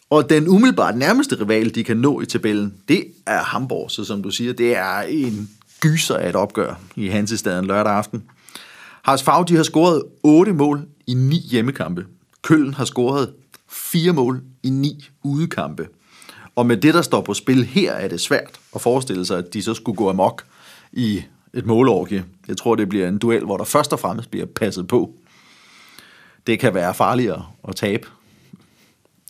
Og 0.10 0.30
den 0.30 0.48
umiddelbart 0.48 0.98
nærmeste 0.98 1.42
rival, 1.42 1.76
de 1.76 1.84
kan 1.84 1.98
nå 1.98 2.22
i 2.22 2.26
tabellen, 2.26 2.74
det 2.88 3.06
er 3.26 3.44
Hamburg. 3.44 3.92
Så 3.92 4.06
som 4.06 4.24
du 4.24 4.30
siger, 4.30 4.54
det 4.54 4.78
er 4.78 5.00
en 5.00 5.50
gyser 5.82 6.16
af 6.16 6.30
et 6.30 6.36
opgør 6.36 6.80
i 6.96 7.08
Hansestaden 7.08 7.66
lørdag 7.66 7.94
aften. 7.94 8.24
Haas 9.04 9.24
Favre, 9.24 9.46
de 9.48 9.56
har 9.56 9.64
scoret 9.64 10.04
8 10.24 10.54
mål 10.54 10.82
i 11.08 11.14
9 11.14 11.36
hjemmekampe. 11.52 12.06
Køln 12.42 12.74
har 12.74 12.86
scoret 12.86 13.34
4 13.70 14.14
mål 14.14 14.42
i 14.64 14.70
9 14.70 15.10
udekampe. 15.24 15.88
Og 16.56 16.66
med 16.66 16.78
det, 16.78 16.94
der 16.94 17.02
står 17.02 17.22
på 17.22 17.34
spil 17.34 17.64
her, 17.66 17.94
er 17.94 18.08
det 18.08 18.22
svært 18.22 18.60
at 18.76 18.82
forestille 18.82 19.26
sig, 19.26 19.38
at 19.38 19.54
de 19.54 19.64
så 19.64 19.74
skulle 19.74 19.96
gå 19.96 20.10
amok 20.10 20.44
i 20.92 21.22
et 21.54 21.66
målorgie. 21.66 22.24
Jeg 22.48 22.58
tror, 22.58 22.76
det 22.76 22.90
bliver 22.90 23.08
en 23.08 23.18
duel, 23.18 23.44
hvor 23.46 23.58
der 23.58 23.64
først 23.64 23.94
og 23.94 24.00
fremmest 24.00 24.32
bliver 24.32 24.46
passet 24.46 24.88
på. 24.88 25.12
det 26.48 26.60
kan 26.60 26.74
være 26.74 26.94
farligere 26.94 27.46
at 27.68 27.76
tabe. 27.76 28.08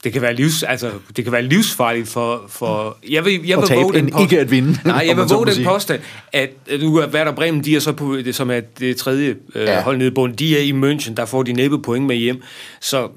Det 0.03 0.13
kan 0.13 0.21
være 0.21 0.33
livs, 0.35 0.63
altså, 0.63 0.91
det 1.15 1.23
kan 1.23 1.33
være 1.33 1.41
livsfarligt 1.41 2.07
for, 2.07 2.45
for 2.47 2.97
jeg 3.09 3.25
vil, 3.25 3.45
jeg 3.47 3.57
vil 3.57 3.67
tabe 3.67 3.81
våge 3.81 3.93
den 3.93 4.07
end 4.07 4.21
ikke 4.21 4.39
at 4.39 4.51
vinde, 4.51 4.79
Nej, 4.85 5.03
jeg 5.07 5.17
vil 5.17 5.25
våge 5.25 5.45
den 5.45 5.65
påstand, 5.65 6.01
at 6.31 6.49
nu 6.79 6.95
er 6.97 7.07
Werder 7.07 7.31
Bremen, 7.31 7.63
de 7.63 7.75
er 7.75 7.79
så 7.79 7.91
på, 7.93 8.15
det, 8.15 8.35
som 8.35 8.51
er 8.51 8.59
det 8.59 8.97
tredje 8.97 9.35
øh, 9.55 9.63
Ja. 9.63 9.81
hold 9.81 9.97
nede 9.97 10.07
i 10.07 10.13
bunden, 10.13 10.37
de 10.37 10.57
er 10.57 10.61
i 10.61 10.71
München, 10.71 11.13
der 11.13 11.25
får 11.25 11.43
de 11.43 11.53
næppe 11.53 11.81
point 11.81 12.05
med 12.05 12.15
hjem, 12.15 12.41
så, 12.81 13.09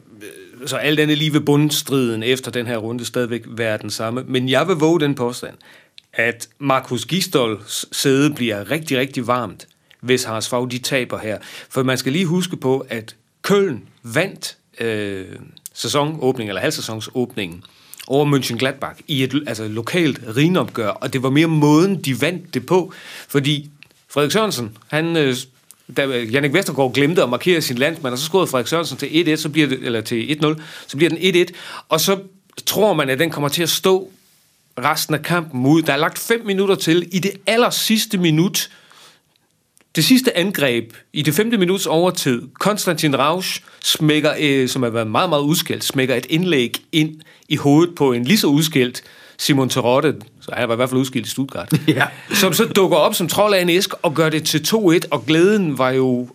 så 0.67 0.77
alt 0.77 1.01
andet 1.01 1.19
lige 1.19 1.33
ved 1.33 1.41
bundstriden 1.41 2.23
efter 2.23 2.51
den 2.51 2.67
her 2.67 2.77
runde 2.77 3.05
stadigvæk 3.05 3.43
være 3.49 3.79
den 3.79 3.91
samme. 3.91 4.25
Men 4.29 4.49
jeg 4.49 4.69
vil 4.69 4.77
våge 4.77 5.01
den 5.01 5.15
påstand, 5.15 5.55
at 6.13 6.49
Markus 6.59 7.05
Gistols 7.05 7.97
sæde 7.97 8.35
bliver 8.35 8.71
rigtig, 8.71 8.99
rigtig 8.99 9.27
varmt, 9.27 9.67
hvis 10.01 10.25
Haras 10.25 10.49
Fag, 10.49 10.71
de 10.71 10.79
taber 10.79 11.19
her. 11.19 11.39
For 11.71 11.83
man 11.83 11.99
skal 11.99 12.13
lige 12.13 12.27
huske 12.27 12.57
på, 12.57 12.87
at 12.89 13.17
Køln 13.43 13.83
vandt 14.03 14.57
øh, 14.81 15.27
sæsonåbningen, 15.75 16.51
eller 16.51 16.61
halvsæsonsåbningen, 16.61 17.65
over 18.07 18.25
Mönchengladbach 18.25 19.01
i 19.07 19.23
et 19.25 19.45
altså, 19.47 19.69
lokalt 19.69 20.21
rinopgør, 20.37 20.89
og 20.89 21.13
det 21.13 21.23
var 21.23 21.31
mere 21.31 21.47
måden, 21.47 22.03
de 22.03 22.21
vandt 22.21 22.55
det 22.55 22.67
på, 22.67 22.93
fordi 23.29 23.71
Frederik 24.09 24.33
Sørensen, 24.33 24.77
han, 24.89 25.17
øh, 25.17 25.37
da 25.97 26.07
Jannik 26.07 26.53
Vestergaard 26.53 26.95
glemte 26.95 27.23
at 27.23 27.29
markere 27.29 27.63
sin 27.63 27.79
landsmand, 27.79 28.13
og 28.13 28.19
så 28.19 28.25
scorede 28.25 28.47
Frederik 28.47 28.67
Sørensen 28.67 28.97
til 28.97 29.35
1-1, 29.35 29.37
så 29.37 29.49
bliver 29.49 29.69
det, 29.69 29.79
eller 29.83 30.01
til 30.01 30.39
1-0, 30.43 30.63
så 30.87 30.97
bliver 30.97 31.11
den 31.11 31.47
1-1, 31.49 31.53
og 31.89 32.01
så 32.01 32.19
tror 32.67 32.93
man, 32.93 33.11
at 33.11 33.19
den 33.19 33.31
kommer 33.31 33.49
til 33.49 33.63
at 33.63 33.69
stå 33.69 34.11
resten 34.79 35.15
af 35.15 35.23
kampen 35.23 35.67
ud. 35.67 35.83
Der 35.83 35.93
er 35.93 35.97
lagt 35.97 36.19
5 36.19 36.47
minutter 36.47 36.75
til. 36.75 37.09
I 37.13 37.19
det 37.19 37.33
aller 37.47 37.71
sidste 37.71 38.19
minut, 38.19 38.71
det 39.97 40.05
sidste 40.05 40.37
angreb 40.37 40.93
i 41.13 41.23
det 41.23 41.35
femte 41.35 41.59
minuts 41.59 41.87
overtid, 41.87 42.43
Konstantin 42.55 43.19
Rausch 43.19 43.63
smækker, 43.83 44.35
øh, 44.41 44.69
som 44.69 44.83
har 44.83 44.91
været 44.91 45.07
meget, 45.07 45.29
meget 45.29 45.43
udskældt, 45.43 45.85
smækker 45.85 46.15
et 46.15 46.27
indlæg 46.31 46.77
ind 46.93 47.21
i 47.49 47.57
hovedet 47.57 47.95
på 47.95 48.13
en 48.13 48.25
lige 48.25 48.39
så 48.39 48.47
udskældt 48.47 49.03
Simon 49.39 49.69
Terotte, 49.69 50.15
så 50.47 50.53
han 50.57 50.69
var 50.69 50.75
i 50.75 50.77
hvert 50.77 50.89
fald 50.89 51.01
udskilt 51.01 51.27
i 51.27 51.31
Stuttgart, 51.31 51.73
Ja. 51.89 52.05
som 52.35 52.53
så 52.53 52.65
dukker 52.65 52.97
op 52.97 53.15
som 53.15 53.29
trold 53.29 53.55
af 53.55 53.63
en 53.63 53.69
æsk 53.69 53.91
og 54.03 54.15
gør 54.15 54.29
det 54.29 54.45
til 54.45 54.59
2-1, 54.69 54.99
og 55.11 55.27
glæden 55.27 55.79
var 55.79 55.91
jo 55.91 56.29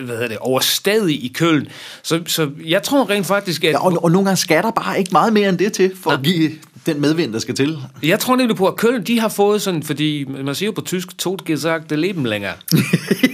hvad 0.00 0.14
hedder 0.14 0.28
det, 0.28 0.38
overstadig 0.38 1.24
i 1.24 1.28
Køln. 1.28 1.68
Så, 2.02 2.20
så 2.26 2.50
jeg 2.64 2.82
tror 2.82 3.10
rent 3.10 3.26
faktisk, 3.26 3.64
at... 3.64 3.72
Ja, 3.72 3.84
og, 3.84 4.04
og 4.04 4.10
nogle 4.10 4.26
gange 4.26 4.36
skal 4.36 4.62
der 4.62 4.70
bare 4.70 4.98
ikke 4.98 5.08
meget 5.12 5.32
mere 5.32 5.48
end 5.48 5.58
det 5.58 5.72
til, 5.72 5.92
for 6.02 6.10
at 6.10 6.22
give 6.22 6.50
den 6.86 7.00
medvind, 7.00 7.32
der 7.32 7.38
skal 7.38 7.54
til. 7.54 7.78
Jeg 8.02 8.20
tror 8.20 8.36
nemlig 8.36 8.56
på, 8.56 8.66
at 8.66 8.76
Køln, 8.76 9.02
de 9.02 9.20
har 9.20 9.28
fået 9.28 9.62
sådan, 9.62 9.82
fordi 9.82 10.24
man 10.24 10.54
siger 10.54 10.66
jo 10.66 10.72
på 10.72 10.80
tysk, 10.80 11.18
tot 11.18 11.44
gesagt 11.44 11.90
leben 11.90 12.26
længere. 12.26 12.52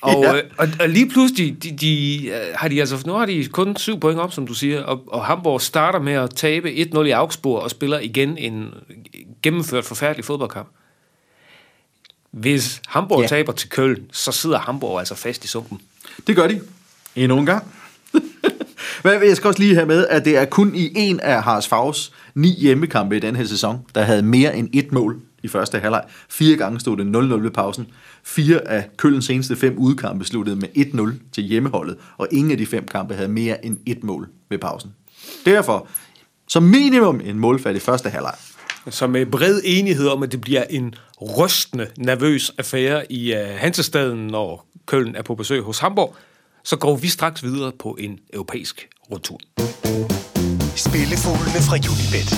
og, 0.00 0.22
Ja. 0.22 0.34
ja. 0.34 0.40
og, 0.58 0.68
og 0.80 0.88
lige 0.88 1.08
pludselig, 1.08 1.62
de, 1.62 1.70
de, 1.76 2.26
øh, 2.28 2.34
har 2.54 2.68
de 2.68 2.80
altså, 2.80 3.02
nu 3.06 3.12
har 3.12 3.26
de 3.26 3.46
kun 3.46 3.76
syv 3.76 4.00
point 4.00 4.20
op, 4.20 4.32
som 4.32 4.46
du 4.46 4.54
siger, 4.54 4.82
og, 4.82 5.02
og 5.06 5.24
Hamburg 5.24 5.60
starter 5.60 5.98
med 6.00 6.12
at 6.12 6.30
tabe 6.30 6.68
1-0 6.94 7.00
i 7.00 7.10
Augsburg 7.10 7.62
og 7.62 7.70
spiller 7.70 7.98
igen 7.98 8.38
en 8.38 8.74
gennemført 9.42 9.84
forfærdelig 9.84 10.24
fodboldkamp. 10.24 10.68
Hvis 12.30 12.80
Hamburg 12.88 13.18
Ja. 13.18 13.22
ja. 13.22 13.28
taber 13.28 13.52
til 13.52 13.68
Køln, 13.70 14.02
så 14.12 14.32
sidder 14.32 14.58
Hamburg 14.58 14.98
altså 14.98 15.14
fast 15.14 15.44
i 15.44 15.48
sumpen. 15.48 15.80
Det 16.26 16.36
gør 16.36 16.46
de. 16.48 16.60
Endnu 17.16 17.38
en 17.38 17.46
gang. 17.46 17.64
Men 19.04 19.12
jeg 19.28 19.36
skal 19.36 19.48
også 19.48 19.60
lige 19.60 19.74
have 19.74 19.86
med, 19.86 20.06
at 20.06 20.24
det 20.24 20.36
er 20.38 20.44
kun 20.44 20.74
i 20.74 20.92
en 20.96 21.20
af 21.20 21.42
Haras 21.42 21.68
Favs 21.68 22.12
ni 22.34 22.48
hjemmekampe 22.48 23.16
i 23.16 23.20
den 23.20 23.36
her 23.36 23.44
sæson, 23.44 23.78
der 23.94 24.02
havde 24.02 24.22
mere 24.22 24.56
end 24.56 24.68
et 24.72 24.92
mål 24.92 25.20
i 25.42 25.48
første 25.48 25.78
halvleg. 25.78 26.02
Fire 26.30 26.56
gange 26.56 26.80
stod 26.80 26.96
det 26.96 27.04
0-0 27.16 27.42
ved 27.42 27.50
pausen. 27.50 27.86
Fire 28.28 28.68
af 28.68 28.88
Kølens 28.96 29.24
seneste 29.24 29.56
fem 29.56 29.78
udkampe 29.78 30.24
sluttede 30.24 30.56
med 30.56 30.68
1-0 30.76 31.32
til 31.32 31.44
hjemmeholdet, 31.44 31.96
og 32.18 32.28
ingen 32.30 32.50
af 32.50 32.58
de 32.58 32.66
fem 32.66 32.86
kampe 32.86 33.14
havde 33.14 33.28
mere 33.28 33.64
end 33.64 33.78
et 33.86 34.04
mål 34.04 34.28
ved 34.50 34.58
pausen. 34.58 34.90
Derfor, 35.44 35.88
som 36.48 36.62
minimum 36.62 37.20
en 37.24 37.38
målfald 37.38 37.76
i 37.76 37.80
første 37.80 38.10
halvleg. 38.10 38.34
Så 38.90 39.06
med 39.06 39.26
bred 39.26 39.60
enighed 39.64 40.08
om, 40.08 40.22
at 40.22 40.32
det 40.32 40.40
bliver 40.40 40.64
en 40.70 40.94
rystende, 41.22 41.86
nervøs 41.98 42.52
affære 42.58 43.12
i 43.12 43.32
uh, 43.32 43.38
Hansestaden, 43.56 44.26
når 44.26 44.68
Køln 44.86 45.16
er 45.16 45.22
på 45.22 45.34
besøg 45.34 45.62
hos 45.62 45.78
Hamburg, 45.78 46.16
så 46.64 46.76
går 46.76 46.96
vi 46.96 47.08
straks 47.08 47.42
videre 47.42 47.72
på 47.78 47.96
en 48.00 48.18
europæisk 48.32 48.88
rundtur. 49.10 49.40
Spillefuglene 50.76 51.60
fra 51.68 51.76
Unibet. 51.76 52.30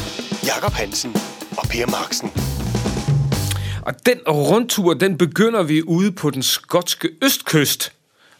Jakob 0.46 0.72
Hansen 0.72 1.10
og 1.58 1.68
Per 1.68 1.86
Marksen. 1.86 2.69
Og 3.82 4.06
den 4.06 4.18
rundtur, 4.28 4.94
den 4.94 5.18
begynder 5.18 5.62
vi 5.62 5.82
ude 5.82 6.12
på 6.12 6.30
den 6.30 6.42
skotske 6.42 7.08
østkyst, 7.22 7.92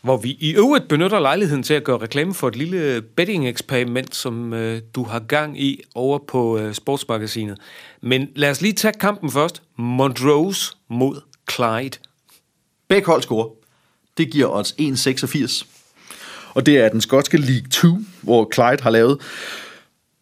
hvor 0.03 0.17
vi 0.17 0.37
i 0.41 0.55
øvrigt 0.55 0.89
benytter 0.89 1.21
lejligheden 1.21 1.63
til 1.63 1.75
at 1.75 1.85
gøre 1.85 1.99
reklame 1.99 2.35
for 2.35 2.49
et 2.49 2.57
lille 2.57 3.03
betting-eksperiment, 3.03 4.15
som 4.15 4.53
øh, 4.53 4.83
du 4.95 5.05
har 5.05 5.19
gang 5.19 5.61
i 5.63 5.83
over 5.95 6.19
på 6.29 6.59
øh, 6.59 6.75
Sportsmagasinet. 6.75 7.59
Men 8.01 8.29
lad 8.35 8.51
os 8.51 8.61
lige 8.61 8.73
tage 8.73 8.95
kampen 9.01 9.31
først. 9.31 9.63
Montrose 9.77 10.77
mod 10.89 11.21
Clyde. 11.51 11.99
Begge 12.89 13.07
hold 13.07 13.23
scorer. 13.23 13.49
Det 14.19 14.31
giver 14.31 14.49
odds 14.49 14.73
1,86. 14.73 15.67
Og 16.55 16.67
det 16.67 16.79
er 16.79 16.89
den 16.89 17.01
skotske 17.01 17.37
League 17.39 17.69
2, 17.71 17.99
hvor 18.23 18.51
Clyde 18.55 18.83
har 18.83 18.91
lavet 18.91 19.21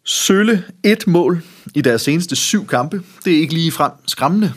sølle 0.03 0.63
et 0.83 1.07
mål 1.07 1.43
i 1.75 1.81
deres 1.81 2.01
seneste 2.01 2.35
syv 2.35 2.67
kampe. 2.67 3.03
Det 3.25 3.33
er 3.33 3.37
ikke 3.37 3.53
lige 3.53 3.71
frem 3.71 3.91
skræmmende. 4.07 4.53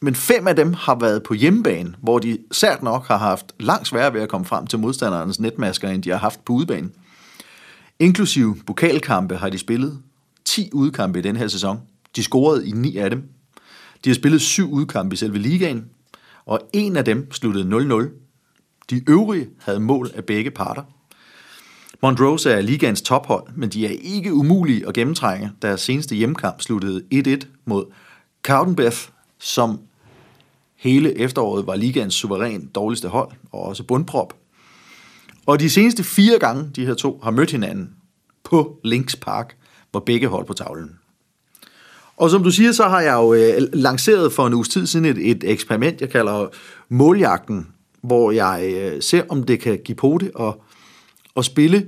Men 0.00 0.14
fem 0.14 0.46
af 0.48 0.56
dem 0.56 0.72
har 0.72 0.94
været 0.94 1.22
på 1.22 1.34
hjemmebane, 1.34 1.94
hvor 2.02 2.18
de 2.18 2.38
sært 2.52 2.82
nok 2.82 3.06
har 3.06 3.16
haft 3.16 3.52
langt 3.60 3.88
sværere 3.88 4.14
ved 4.14 4.20
at 4.20 4.28
komme 4.28 4.44
frem 4.44 4.66
til 4.66 4.78
modstanderens 4.78 5.40
netmasker, 5.40 5.88
end 5.88 6.02
de 6.02 6.10
har 6.10 6.16
haft 6.16 6.44
på 6.44 6.52
udebane. 6.52 6.90
Inklusive 7.98 8.56
pokalkampe 8.66 9.36
har 9.36 9.50
de 9.50 9.58
spillet 9.58 9.98
10 10.44 10.70
udkampe 10.72 11.18
i 11.18 11.22
den 11.22 11.36
her 11.36 11.48
sæson. 11.48 11.80
De 12.16 12.22
scorede 12.22 12.68
i 12.68 12.70
9 12.70 12.96
af 12.96 13.10
dem. 13.10 13.28
De 14.04 14.10
har 14.10 14.14
spillet 14.14 14.40
7 14.40 14.72
udkampe 14.72 15.14
i 15.14 15.16
selve 15.16 15.38
ligaen, 15.38 15.84
og 16.46 16.60
en 16.72 16.96
af 16.96 17.04
dem 17.04 17.32
sluttede 17.32 18.04
0-0. 18.04 18.08
De 18.90 19.10
øvrige 19.10 19.48
havde 19.60 19.80
mål 19.80 20.10
af 20.14 20.24
begge 20.24 20.50
parter. 20.50 20.82
Montrose 22.02 22.50
er 22.50 22.60
ligaens 22.60 23.02
tophold, 23.02 23.44
men 23.54 23.68
de 23.68 23.86
er 23.86 23.96
ikke 24.02 24.34
umulige 24.34 24.88
at 24.88 24.94
gennemtrænge. 24.94 25.52
Deres 25.62 25.80
seneste 25.80 26.14
hjemmekamp 26.14 26.60
sluttede 26.60 27.02
1-1 27.14 27.46
mod 27.64 27.84
Cowdenbeth 28.46 28.98
som 29.46 29.78
hele 30.76 31.18
efteråret 31.18 31.66
var 31.66 31.76
ligaens 31.76 32.14
suveræn 32.14 32.66
dårligste 32.74 33.08
hold, 33.08 33.30
og 33.52 33.62
også 33.62 33.82
bundprop. 33.84 34.34
Og 35.46 35.60
de 35.60 35.70
seneste 35.70 36.04
fire 36.04 36.38
gange, 36.38 36.70
de 36.76 36.86
her 36.86 36.94
to 36.94 37.20
har 37.22 37.30
mødt 37.30 37.50
hinanden 37.50 37.90
på 38.44 38.80
Links 38.84 39.16
Park, 39.16 39.56
hvor 39.90 40.00
begge 40.00 40.28
hold 40.28 40.46
på 40.46 40.52
tavlen. 40.52 40.98
Og 42.16 42.30
som 42.30 42.42
du 42.42 42.50
siger, 42.50 42.72
så 42.72 42.84
har 42.84 43.00
jeg 43.00 43.14
jo 43.14 43.34
øh, 43.34 43.62
lanceret 43.72 44.32
for 44.32 44.46
en 44.46 44.54
uges 44.54 44.68
tid 44.68 44.86
siden 44.86 45.04
et, 45.06 45.30
et 45.30 45.44
eksperiment, 45.44 46.00
jeg 46.00 46.10
kalder 46.10 46.46
måljagten, 46.88 47.68
hvor 48.02 48.30
jeg 48.30 48.72
øh, 48.76 49.02
ser, 49.02 49.22
om 49.28 49.42
det 49.42 49.60
kan 49.60 49.80
give 49.84 49.96
på 49.96 50.18
det 50.20 50.30
og, 50.34 50.62
og 51.34 51.44
spille 51.44 51.86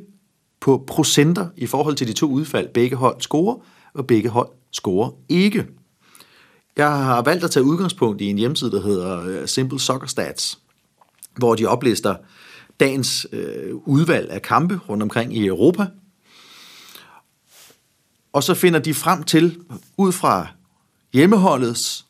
på 0.61 0.85
procenter 0.87 1.47
i 1.57 1.67
forhold 1.67 1.95
til 1.95 2.09
de 2.09 2.13
to 2.13 2.27
udfald. 2.27 2.69
Begge 2.69 2.97
hold 2.97 3.21
scorer, 3.21 3.57
og 3.95 4.07
begge 4.07 4.29
hold 4.29 4.49
scorer 4.73 5.11
ikke. 5.29 5.67
Jeg 6.79 6.91
har 6.91 7.23
valgt 7.23 7.45
at 7.45 7.51
tage 7.51 7.65
udgangspunkt 7.65 8.21
i 8.21 8.27
en 8.27 8.39
hjemmeside, 8.39 8.71
der 8.71 8.83
hedder 8.83 9.25
øh, 9.25 9.49
Simple 9.49 9.81
Soccer 9.81 10.07
Stats, 10.07 10.59
hvor 11.37 11.55
de 11.55 11.67
oplister 11.67 12.17
dagens 12.81 13.27
øh, 13.33 13.75
udvalg 13.75 14.31
af 14.31 14.43
kampe 14.43 14.81
rundt 14.89 15.03
omkring 15.03 15.37
i 15.37 15.47
Europa. 15.47 15.87
Og 18.33 18.43
så 18.43 18.55
finder 18.55 18.79
de 18.79 18.95
frem 18.95 19.23
til, 19.23 19.61
ud 19.97 20.13
fra 20.13 20.47
hjemmeholdets 21.13 22.07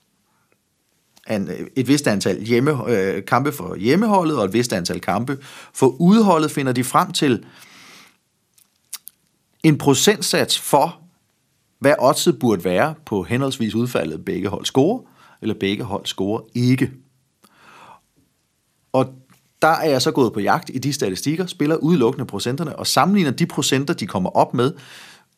an, 1.26 1.48
øh, 1.48 1.66
et 1.76 1.88
vist 1.88 2.06
antal 2.06 2.44
hjemme, 2.44 2.90
øh, 2.90 3.25
kampe 3.25 3.52
for 3.52 3.76
hjemmeholdet 3.76 4.38
og 4.38 4.44
et 4.44 4.52
vist 4.52 4.72
antal 4.72 5.00
kampe 5.00 5.38
for 5.75 5.87
udholdet, 5.87 6.50
finder 6.50 6.72
de 6.72 6.84
frem 6.84 7.12
til 7.12 7.44
en 9.62 9.78
procentsats 9.78 10.58
for, 10.58 11.00
hvad 11.78 11.94
oddset 11.99 12.38
burde 12.38 12.64
være 12.64 12.94
på 13.06 13.23
henholdsvis 13.23 13.75
udfaldet 13.75 14.25
begge 14.25 14.49
hold 14.49 14.64
score, 14.64 15.02
eller 15.42 15.54
begge 15.54 15.85
hold 15.85 16.06
score 16.06 16.42
ikke. 16.54 16.90
Og 18.92 19.14
der 19.62 19.68
er 19.68 19.90
jeg 19.90 20.02
så 20.02 20.11
gået 20.11 20.32
på 20.32 20.40
jagt 20.40 20.70
i 20.75 20.78
de 20.78 20.92
statistikker, 20.92 21.47
spiller 21.47 21.76
udelukkende 21.76 22.26
procenterne, 22.26 22.76
og 22.76 22.87
sammenligner 22.87 23.30
de 23.30 23.47
procenter, 23.47 23.94
de 23.94 24.06
kommer 24.06 24.30
op 24.30 24.54
med, 24.54 24.73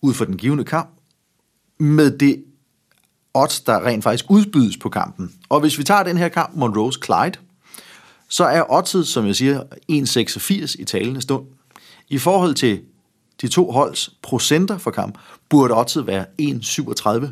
ud 0.03 0.15
for 0.15 0.25
den 0.25 0.37
givende 0.37 0.65
kamp, 0.65 0.91
med 1.79 2.19
det 2.19 2.45
odds, 3.35 3.61
der 3.61 3.87
rent 3.87 4.05
faktisk 4.05 4.25
udbydes 4.31 4.77
på 4.77 4.89
kampen. 4.89 5.35
Og 5.49 5.61
hvis 5.61 5.79
vi 5.79 5.85
tager 5.85 6.03
den 6.03 6.17
her 6.17 6.29
kamp, 6.29 6.55
Monroe's 6.55 7.05
Clyde, 7.05 7.39
så 8.29 8.45
er 8.45 8.73
oddset, 8.73 9.07
som 9.07 9.27
jeg 9.27 9.37
siger, 9.37 9.63
1,86 10.73 10.77
i 10.79 10.85
talende 10.85 11.21
stund. 11.21 11.47
I 12.09 12.19
forhold 12.19 12.55
til 12.55 12.81
de 13.43 13.49
to 13.49 13.71
holds 13.71 14.11
procenter 14.23 14.79
for 14.79 14.91
kamp, 14.91 15.19
burde 15.49 15.75
oddset 15.75 16.07
være 16.07 16.25
1,37. 16.43 17.27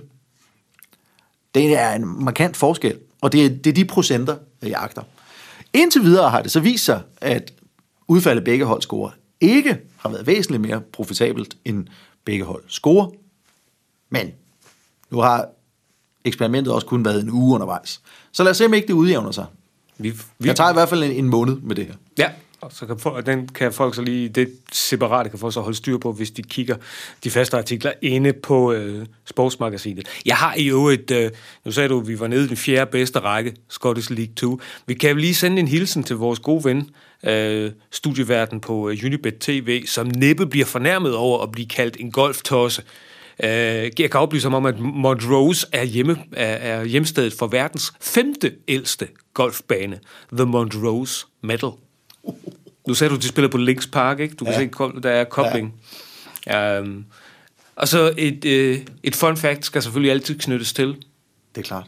Det 1.55 1.79
er 1.79 1.93
en 1.93 2.25
markant 2.25 2.57
forskel, 2.57 2.99
og 3.21 3.33
det 3.33 3.45
er, 3.45 3.49
det 3.49 3.67
er 3.67 3.75
de 3.75 3.85
procenter, 3.85 4.37
jeg 4.63 4.71
jagter. 4.71 5.03
Indtil 5.73 6.03
videre 6.03 6.31
har 6.31 6.43
det 6.43 6.51
så 6.51 6.61
vist 6.61 6.85
sig, 6.85 7.03
at 7.21 7.53
udfaldet 8.09 8.45
begge 8.45 8.65
hold 8.65 8.83
scorer 8.83 9.11
ikke 9.41 9.79
har 9.97 10.09
været 10.09 10.27
væsentligt 10.27 10.63
mere 10.63 10.81
profitabelt 10.81 11.57
end 11.65 11.87
begge 12.25 12.45
hold 12.45 12.63
score. 12.69 13.11
Men 14.11 14.31
nu 15.11 15.21
har 15.21 15.49
eksperimentet 16.25 16.75
også 16.75 16.87
kun 16.87 17.05
været 17.05 17.23
en 17.23 17.31
uge 17.31 17.55
undervejs. 17.55 18.01
Så 18.33 18.43
lad 18.43 18.51
os 18.51 18.57
se, 18.57 18.65
om 18.65 18.75
ikke 18.75 18.89
det 18.89 18.93
udjævner 18.93 19.31
sig. 19.31 19.47
Vi, 19.99 20.11
vi, 20.11 20.49
Jeg 20.49 20.57
tager 20.57 20.71
i 20.71 20.73
hvert 20.73 20.89
fald 20.89 21.03
en, 21.03 21.13
en 21.13 21.29
måned 21.29 21.57
med 21.57 21.77
det 21.77 21.87
her. 21.87 21.95
Ja, 22.19 22.31
og 22.61 22.73
så 22.73 22.87
kan, 22.87 22.97
og 23.05 23.27
den 23.27 23.49
kan 23.49 23.73
folk 23.73 23.95
så 23.95 24.03
lige, 24.03 24.29
det 24.29 24.53
separate 24.73 25.31
kan 25.31 25.39
folk 25.39 25.55
så 25.55 25.61
holde 25.61 25.77
styr 25.77 25.99
på, 25.99 26.13
hvis 26.13 26.31
de 26.31 26.43
kigger 26.43 26.77
de 27.25 27.31
faste 27.31 27.57
artikler 27.57 27.93
inde 28.03 28.33
på 28.33 28.73
øh, 28.73 29.07
sportsmagasinet. 29.25 30.09
Jeg 30.27 30.37
har 30.37 30.55
i 30.55 30.69
øvrigt, 30.69 31.11
øh, 31.11 31.31
nu 31.65 31.73
sagde 31.73 31.89
du, 31.89 32.01
at 32.01 32.09
vi 32.09 32.21
var 32.21 32.27
nede 32.27 32.45
i 32.45 32.49
den 32.49 32.57
fjerde 32.57 32.91
bedste 32.91 33.19
række, 33.19 33.57
Scottish 33.69 34.11
League 34.11 34.35
2. 34.35 34.61
Vi 34.87 34.95
kan 34.95 35.11
jo 35.11 35.17
lige 35.17 35.35
sende 35.35 35.61
en 35.61 35.69
hilsen 35.69 36.03
til 36.03 36.17
vores 36.17 36.39
gode 36.39 36.65
ven, 36.65 36.91
øh, 37.25 37.73
studieverden 37.91 38.61
på 38.61 38.89
øh, 38.89 38.99
Unibet 39.05 39.39
TV, 39.39 39.87
som 39.87 40.07
næppe 40.07 40.47
bliver 40.47 40.67
fornærmet 40.67 41.15
over 41.15 41.43
at 41.43 41.53
blive 41.53 41.69
kaldt 41.69 41.97
en 42.01 42.11
golftosse. 42.13 42.83
Øh, 43.45 43.51
jeg 43.99 44.11
kan 44.11 44.21
oplyse 44.21 44.49
om, 44.49 44.67
at 44.67 44.79
Montrose 44.79 45.67
er, 45.73 45.85
hjemme, 45.85 46.17
er, 46.33 46.55
er 46.55 46.85
hjemstedet 46.85 47.33
for 47.39 47.47
verdens 47.47 47.93
femte 48.01 48.53
ældste 48.69 49.09
golfbane, 49.35 49.99
The 50.33 50.45
Montrose 50.45 51.27
Medal. 51.43 51.71
Nu 52.87 52.95
sagde 52.95 53.11
du, 53.11 53.17
at 53.17 53.23
de 53.23 53.29
spiller 53.29 53.49
på 53.49 53.57
Links 53.59 53.87
Park, 53.87 54.21
ikke? 54.21 54.35
Du 54.35 54.45
kan 54.45 54.55
Ja. 54.55 54.59
se, 54.59 55.01
der 55.03 55.11
er 55.11 55.25
kobling. 55.25 55.75
Ja. 56.47 56.81
Um, 56.81 57.05
og 57.77 57.89
så 57.89 58.15
et, 58.19 58.45
øh, 58.45 58.79
et 59.03 59.17
fun 59.17 59.37
fact 59.37 59.65
skal 59.65 59.83
selvfølgelig 59.83 60.11
altid 60.13 60.39
knyttes 60.39 60.73
til. 60.73 60.87
Det 61.55 61.61
er 61.61 61.63
klart. 61.63 61.85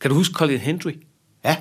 Kan 0.00 0.10
du 0.10 0.16
huske 0.16 0.34
Colin 0.34 0.58
Hendry? 0.58 0.92
Ja, 1.44 1.56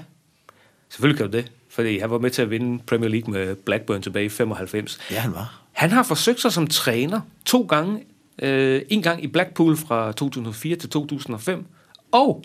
Selvfølgelig 0.89 1.17
kan 1.17 1.31
du 1.31 1.37
det, 1.37 1.51
fordi 1.69 1.99
han 1.99 2.09
var 2.11 2.17
med 2.17 2.29
til 2.29 2.41
at 2.41 2.49
vinde 2.49 2.83
Premier 2.87 3.09
League 3.09 3.33
med 3.33 3.55
Blackburn 3.55 4.01
tilbage 4.01 4.25
i 4.25 4.29
95. 4.29 4.99
ja 5.11 5.19
han 5.19 5.33
var. 5.33 5.61
Han 5.71 5.91
har 5.91 6.03
forsøgt 6.03 6.41
sig 6.41 6.51
som 6.53 6.67
træner 6.67 7.21
to 7.45 7.61
gange. 7.61 8.03
Øh, 8.41 8.81
en 8.89 9.01
gang 9.01 9.23
i 9.23 9.27
Blackpool 9.27 9.77
fra 9.77 10.11
2004 10.11 10.75
til 10.75 10.89
2005, 10.89 11.65
og 12.11 12.43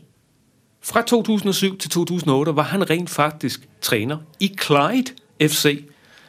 fra 0.83 1.03
2007 1.03 1.79
til 1.79 1.91
2008 1.91 2.57
var 2.57 2.62
han 2.62 2.91
rent 2.91 3.11
faktisk 3.11 3.69
træner 3.81 4.19
i 4.41 4.57
Clyde 4.62 5.12
FC. 5.42 5.85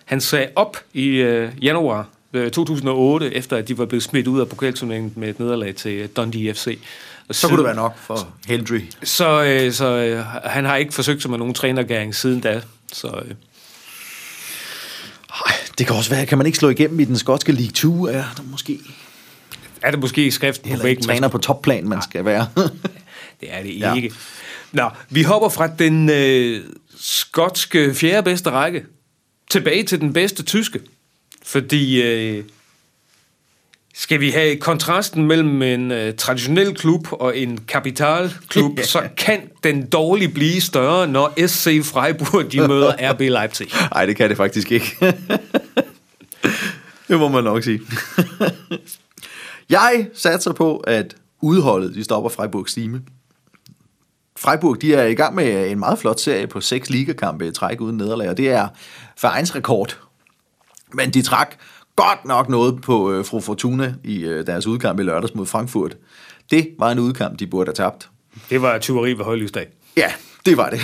Han 0.05 0.21
sagde 0.21 0.47
op 0.55 0.77
i 0.93 1.05
øh, 1.07 1.51
januar 1.61 2.07
øh, 2.33 2.51
2008, 2.51 3.33
efter 3.35 3.57
at 3.57 3.67
de 3.67 3.77
var 3.77 3.85
blevet 3.85 4.03
smidt 4.03 4.27
ud 4.27 4.39
af 4.39 4.47
pokalturneringen 4.49 5.13
med 5.15 5.29
et 5.29 5.39
nederlag 5.39 5.75
til 5.75 5.91
øh, 5.91 6.09
Dundee 6.15 6.53
FC. 6.53 6.79
Og 7.29 7.35
Så 7.35 7.47
kunne 7.47 7.57
det 7.57 7.65
være 7.65 7.75
nok 7.75 7.97
for 7.97 8.27
Hendry. 8.47 8.79
Så, 9.03 9.43
øh, 9.43 9.71
så 9.73 9.85
øh, 9.85 10.25
han 10.43 10.65
har 10.65 10.75
ikke 10.75 10.93
forsøgt 10.93 11.21
sig 11.21 11.31
med 11.31 11.37
nogen 11.37 11.53
trænergæring 11.53 12.15
siden 12.15 12.39
da. 12.39 12.61
Så 12.93 13.07
øh, 13.25 13.35
det 15.77 15.87
kan 15.87 15.95
også 15.95 16.09
være, 16.09 16.25
kan 16.25 16.37
man 16.37 16.47
ikke 16.47 16.57
slå 16.57 16.69
igennem 16.69 16.99
i 16.99 17.05
den 17.05 17.17
skotske 17.17 17.51
League 17.51 17.71
2? 17.71 18.05
Er 18.05 18.11
der 18.11 18.43
måske 18.51 18.79
er 19.81 19.91
det 19.91 19.99
måske 19.99 20.31
skriften 20.31 20.77
på 20.77 20.83
væggen. 20.83 21.03
man 21.07 21.15
træner 21.15 21.27
på 21.27 21.37
topplan, 21.37 21.89
man 21.89 22.01
skal 22.01 22.25
være? 22.25 22.47
Det 23.41 23.53
er 23.53 23.63
det 23.63 23.79
Ja. 23.79 23.93
ikke. 23.93 24.11
Nå, 24.71 24.89
vi 25.09 25.23
hopper 25.23 25.49
fra 25.49 25.67
den 25.67 26.09
øh, 26.09 26.61
skotske 26.99 27.93
fjerde 27.95 28.23
bedste 28.23 28.49
række 28.49 28.85
tilbage 29.49 29.83
til 29.83 30.01
den 30.01 30.13
bedste 30.13 30.43
tyske. 30.43 30.79
Fordi 31.43 32.01
øh, 32.01 32.43
skal 33.93 34.19
vi 34.19 34.29
have 34.29 34.55
kontrasten 34.55 35.25
mellem 35.25 35.61
en 35.61 35.91
øh, 35.91 36.15
traditionel 36.15 36.75
klub 36.75 37.07
og 37.11 37.37
en 37.37 37.57
kapitalklub, 37.67 38.79
så 38.93 39.09
kan 39.17 39.41
den 39.63 39.85
dårligt 39.85 40.33
blive 40.33 40.61
større, 40.61 41.07
når 41.07 41.47
SC 41.47 41.81
Freiburg 41.83 42.51
de 42.51 42.67
møder 42.67 42.93
RB 43.13 43.19
Leipzig. 43.19 43.67
Nej, 43.93 44.05
det 44.05 44.15
kan 44.15 44.29
det 44.29 44.37
faktisk 44.37 44.71
ikke. 44.71 44.97
det 47.07 47.19
må 47.19 47.27
man 47.27 47.43
nok 47.43 47.63
sige. 47.63 47.81
Jeg 49.69 50.07
satser 50.13 50.53
på, 50.53 50.77
at 50.77 51.15
udholdet 51.41 51.95
de 51.95 52.03
stopper 52.03 52.29
Freiburgs 52.29 52.71
stime. 52.71 53.01
Freiburg 54.41 54.81
de 54.81 54.93
er 54.93 55.05
i 55.05 55.13
gang 55.13 55.35
med 55.35 55.71
en 55.71 55.79
meget 55.79 55.99
flot 55.99 56.19
serie 56.19 56.47
på 56.47 56.61
seks 56.61 56.89
ligakampe 56.89 57.47
i 57.47 57.51
træk 57.51 57.81
uden 57.81 57.97
nederlag, 57.97 58.29
og 58.29 58.37
det 58.37 58.49
er 58.49 58.67
vereinsrekord. 59.21 59.97
Men 60.93 61.09
de 61.09 61.21
trak 61.21 61.55
godt 61.95 62.25
nok 62.25 62.49
noget 62.49 62.81
på 62.81 63.11
øh, 63.11 63.25
Fru 63.25 63.39
Fortuna 63.39 63.93
i 64.03 64.23
øh, 64.23 64.47
deres 64.47 64.67
udkamp 64.67 64.99
i 64.99 65.03
lørdags 65.03 65.35
mod 65.35 65.45
Frankfurt. 65.45 65.97
Det 66.51 66.69
var 66.79 66.91
en 66.91 66.99
udkamp, 66.99 67.39
de 67.39 67.47
burde 67.47 67.67
have 67.67 67.89
tabt. 67.89 68.09
Det 68.49 68.61
var 68.61 68.77
tyveri 68.77 69.13
ved 69.13 69.25
højlysdag. 69.25 69.67
Ja, 69.97 70.11
det 70.45 70.57
var 70.57 70.69
det. 70.69 70.81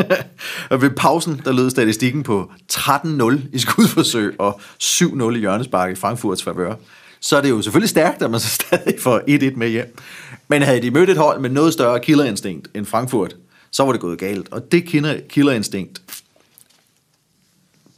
og 0.70 0.82
ved 0.82 0.90
pausen, 0.90 1.40
der 1.44 1.52
lød 1.52 1.70
statistikken 1.70 2.22
på 2.22 2.52
13-0 2.72 3.38
i 3.52 3.58
skudforsøg 3.58 4.40
og 4.40 4.60
7-0 4.82 5.34
i 5.34 5.38
hjørnespark 5.38 5.92
i 5.92 5.94
Frankfurts 5.94 6.42
favør. 6.42 6.74
Så 7.20 7.36
er 7.36 7.40
det 7.40 7.50
jo 7.50 7.62
selvfølgelig 7.62 7.90
stærkt, 7.90 8.22
at 8.22 8.30
man 8.30 8.40
så 8.40 8.48
stadig 8.60 8.94
får 9.00 9.18
1-1 9.18 9.56
med 9.56 9.68
hjem. 9.68 9.96
Men 10.50 10.62
havde 10.62 10.82
de 10.82 10.90
mødt 10.90 11.10
et 11.10 11.16
hold 11.16 11.40
med 11.40 11.50
noget 11.50 11.72
større 11.72 12.00
killerinstinkt 12.00 12.68
end 12.74 12.86
Frankfurt, 12.86 13.36
så 13.70 13.84
var 13.84 13.92
det 13.92 14.00
gået 14.00 14.18
galt. 14.18 14.52
Og 14.52 14.72
det 14.72 14.84
killerinstinkt, 15.28 16.02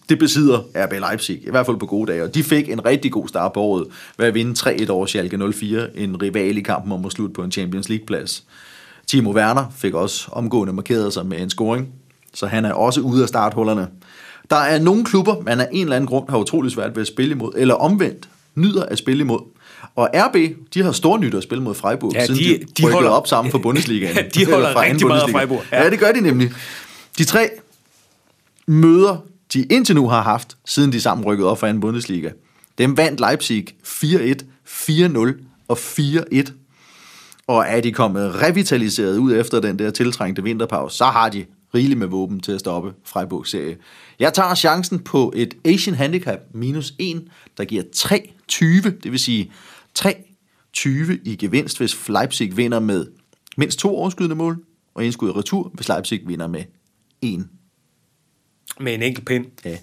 det 0.09 0.19
besidder 0.19 0.59
RB 0.77 0.93
Leipzig, 0.93 1.47
i 1.47 1.51
hvert 1.51 1.67
fald 1.67 1.77
på 1.77 1.87
gode 1.87 2.13
dage. 2.13 2.23
Og 2.23 2.35
de 2.35 2.43
fik 2.43 2.69
en 2.69 2.85
rigtig 2.85 3.13
god 3.13 3.29
start 3.29 3.53
på 3.53 3.61
året 3.61 3.87
ved 4.19 4.27
at 4.27 4.35
vinde 4.35 4.71
3-1 4.87 4.91
over 4.91 5.07
Schalke 5.07 5.53
04, 5.53 5.97
en 5.97 6.23
rival 6.23 6.59
i 6.59 6.61
kampen 6.61 6.93
om 6.93 7.07
at 7.07 7.13
slutte 7.13 7.35
på 7.35 7.43
en 7.43 7.53
Champions 7.53 7.89
League-plads. 7.89 8.45
Timo 9.07 9.33
Werner 9.33 9.65
fik 9.77 9.95
også 9.95 10.29
omgående 10.33 10.73
markeret 10.73 11.13
sig 11.13 11.27
med 11.27 11.41
en 11.41 11.51
scoring, 11.51 11.89
så 12.35 12.47
han 12.47 12.65
er 12.65 12.73
også 12.73 13.01
ude 13.01 13.23
af 13.23 13.29
starthullerne. 13.29 13.89
Der 14.51 14.57
er 14.57 14.79
nogle 14.79 15.05
klubber, 15.05 15.41
man 15.43 15.61
af 15.61 15.69
en 15.73 15.83
eller 15.83 15.97
anden 15.97 16.09
grund 16.09 16.29
har 16.29 16.39
utrolig 16.39 16.73
svært 16.73 16.97
ved 16.97 17.01
at 17.01 17.07
spille 17.07 17.33
imod, 17.33 17.53
eller 17.57 17.75
omvendt 17.75 18.29
nyder 18.55 18.83
at 18.83 18.99
spille 18.99 19.21
imod. 19.21 19.41
Og 19.97 20.09
RB, 20.15 20.37
de 20.75 20.83
har 20.83 20.93
stor 20.93 21.19
nyt 21.19 21.35
at 21.35 21.43
spille 21.43 21.65
mod 21.65 21.75
Freiburg, 21.75 22.13
Ja, 22.15 22.27
siden 22.27 22.61
de- 22.61 22.65
de, 22.77 22.91
holder- 22.93 23.11
op 23.11 23.27
sammen 23.27 23.51
for 23.51 23.59
Bundesligaen. 23.67 24.17
Ja, 24.17 24.23
de 24.35 24.51
holder 24.53 24.73
fra 24.73 24.83
rigtig 24.83 25.07
meget 25.07 25.21
af. 25.23 25.31
Freiburg, 25.31 25.63
ja. 25.73 25.83
Ja. 25.83 25.91
det 25.91 25.99
gør 25.99 26.13
de 26.13 26.21
nemlig. 26.21 26.53
De 27.19 27.25
tre 27.25 27.51
møder, 28.67 29.17
de 29.53 29.63
indtil 29.63 29.95
nu 29.95 30.09
har 30.09 30.23
haft, 30.23 30.57
siden 30.67 30.93
de 30.93 31.01
sammen 31.01 31.27
rykkede 31.27 31.51
op 31.51 31.59
for 31.61 31.67
anden 31.67 31.81
Bundesliga. 31.81 32.31
Dem 32.79 32.97
vandt 32.97 33.21
Leipzig 33.21 33.67
4-1, 33.87 34.35
4-0 34.67 35.33
og 35.69 35.79
4-1. 35.79 36.53
Og 37.47 37.65
er 37.69 37.81
de 37.81 37.93
kommet 37.93 38.43
revitaliseret 38.43 39.19
ud 39.19 39.35
efter 39.35 39.61
den 39.61 39.79
der 39.79 39.91
tiltrængte 39.91 40.43
vinterpause, 40.43 40.97
så 40.97 41.05
har 41.05 41.29
de 41.29 41.45
rigeligt 41.75 41.99
med 41.99 42.07
våben 42.07 42.41
til 42.41 42.53
at 42.53 42.61
stoppe 42.61 42.95
Freiburgs 43.05 43.51
serie. 43.51 43.77
Jeg 44.19 44.35
tager 44.35 44.55
chancen 44.55 44.99
på 44.99 45.33
et 45.37 45.55
Asian 45.65 45.95
Handicap 45.95 46.39
minus 46.55 46.95
1, 46.99 47.29
der 47.57 47.65
giver 47.65 47.83
3,20, 47.97 48.91
det 49.03 49.13
vil 49.13 49.19
sige 49.19 49.53
3,20 49.99 50.89
i 51.25 51.37
gevinst, 51.39 51.79
hvis 51.79 52.09
Leipzig 52.09 52.57
vinder 52.57 52.81
med 52.81 53.07
mindst 53.57 53.79
to 53.79 53.97
overskydende 53.97 54.37
mål, 54.37 54.65
og 54.95 55.07
en 55.07 55.13
skud 55.13 55.29
i 55.29 55.33
retur, 55.33 55.71
hvis 55.75 55.89
Leipzig 55.89 56.21
vinder 56.27 56.47
med 56.47 56.65
en. 57.23 57.51
Med 58.81 58.95
en 58.95 59.03
enkelt 59.03 59.27
pind. 59.27 59.47
Ja. 59.65 59.79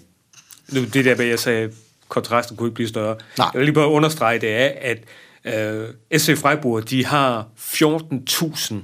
Nu, 0.72 0.84
det 0.84 1.04
der 1.04 1.16
med, 1.16 1.24
jeg 1.24 1.38
sagde, 1.38 1.72
kontrasten 2.08 2.56
kunne 2.56 2.66
ikke 2.66 2.74
blive 2.74 2.88
større. 2.88 3.16
Nej. 3.38 3.50
Jeg 3.52 3.58
vil 3.58 3.66
lige 3.66 3.74
bare 3.74 3.88
understrege, 3.88 4.38
det 4.38 4.50
er, 4.50 4.72
at 4.80 4.98
øh, 5.44 6.18
SC 6.20 6.38
Freiburg, 6.38 6.90
de 6.90 7.06
har 7.06 7.48
14.000 7.58 8.74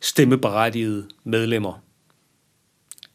stemmeberettigede 0.00 1.08
medlemmer. 1.24 1.82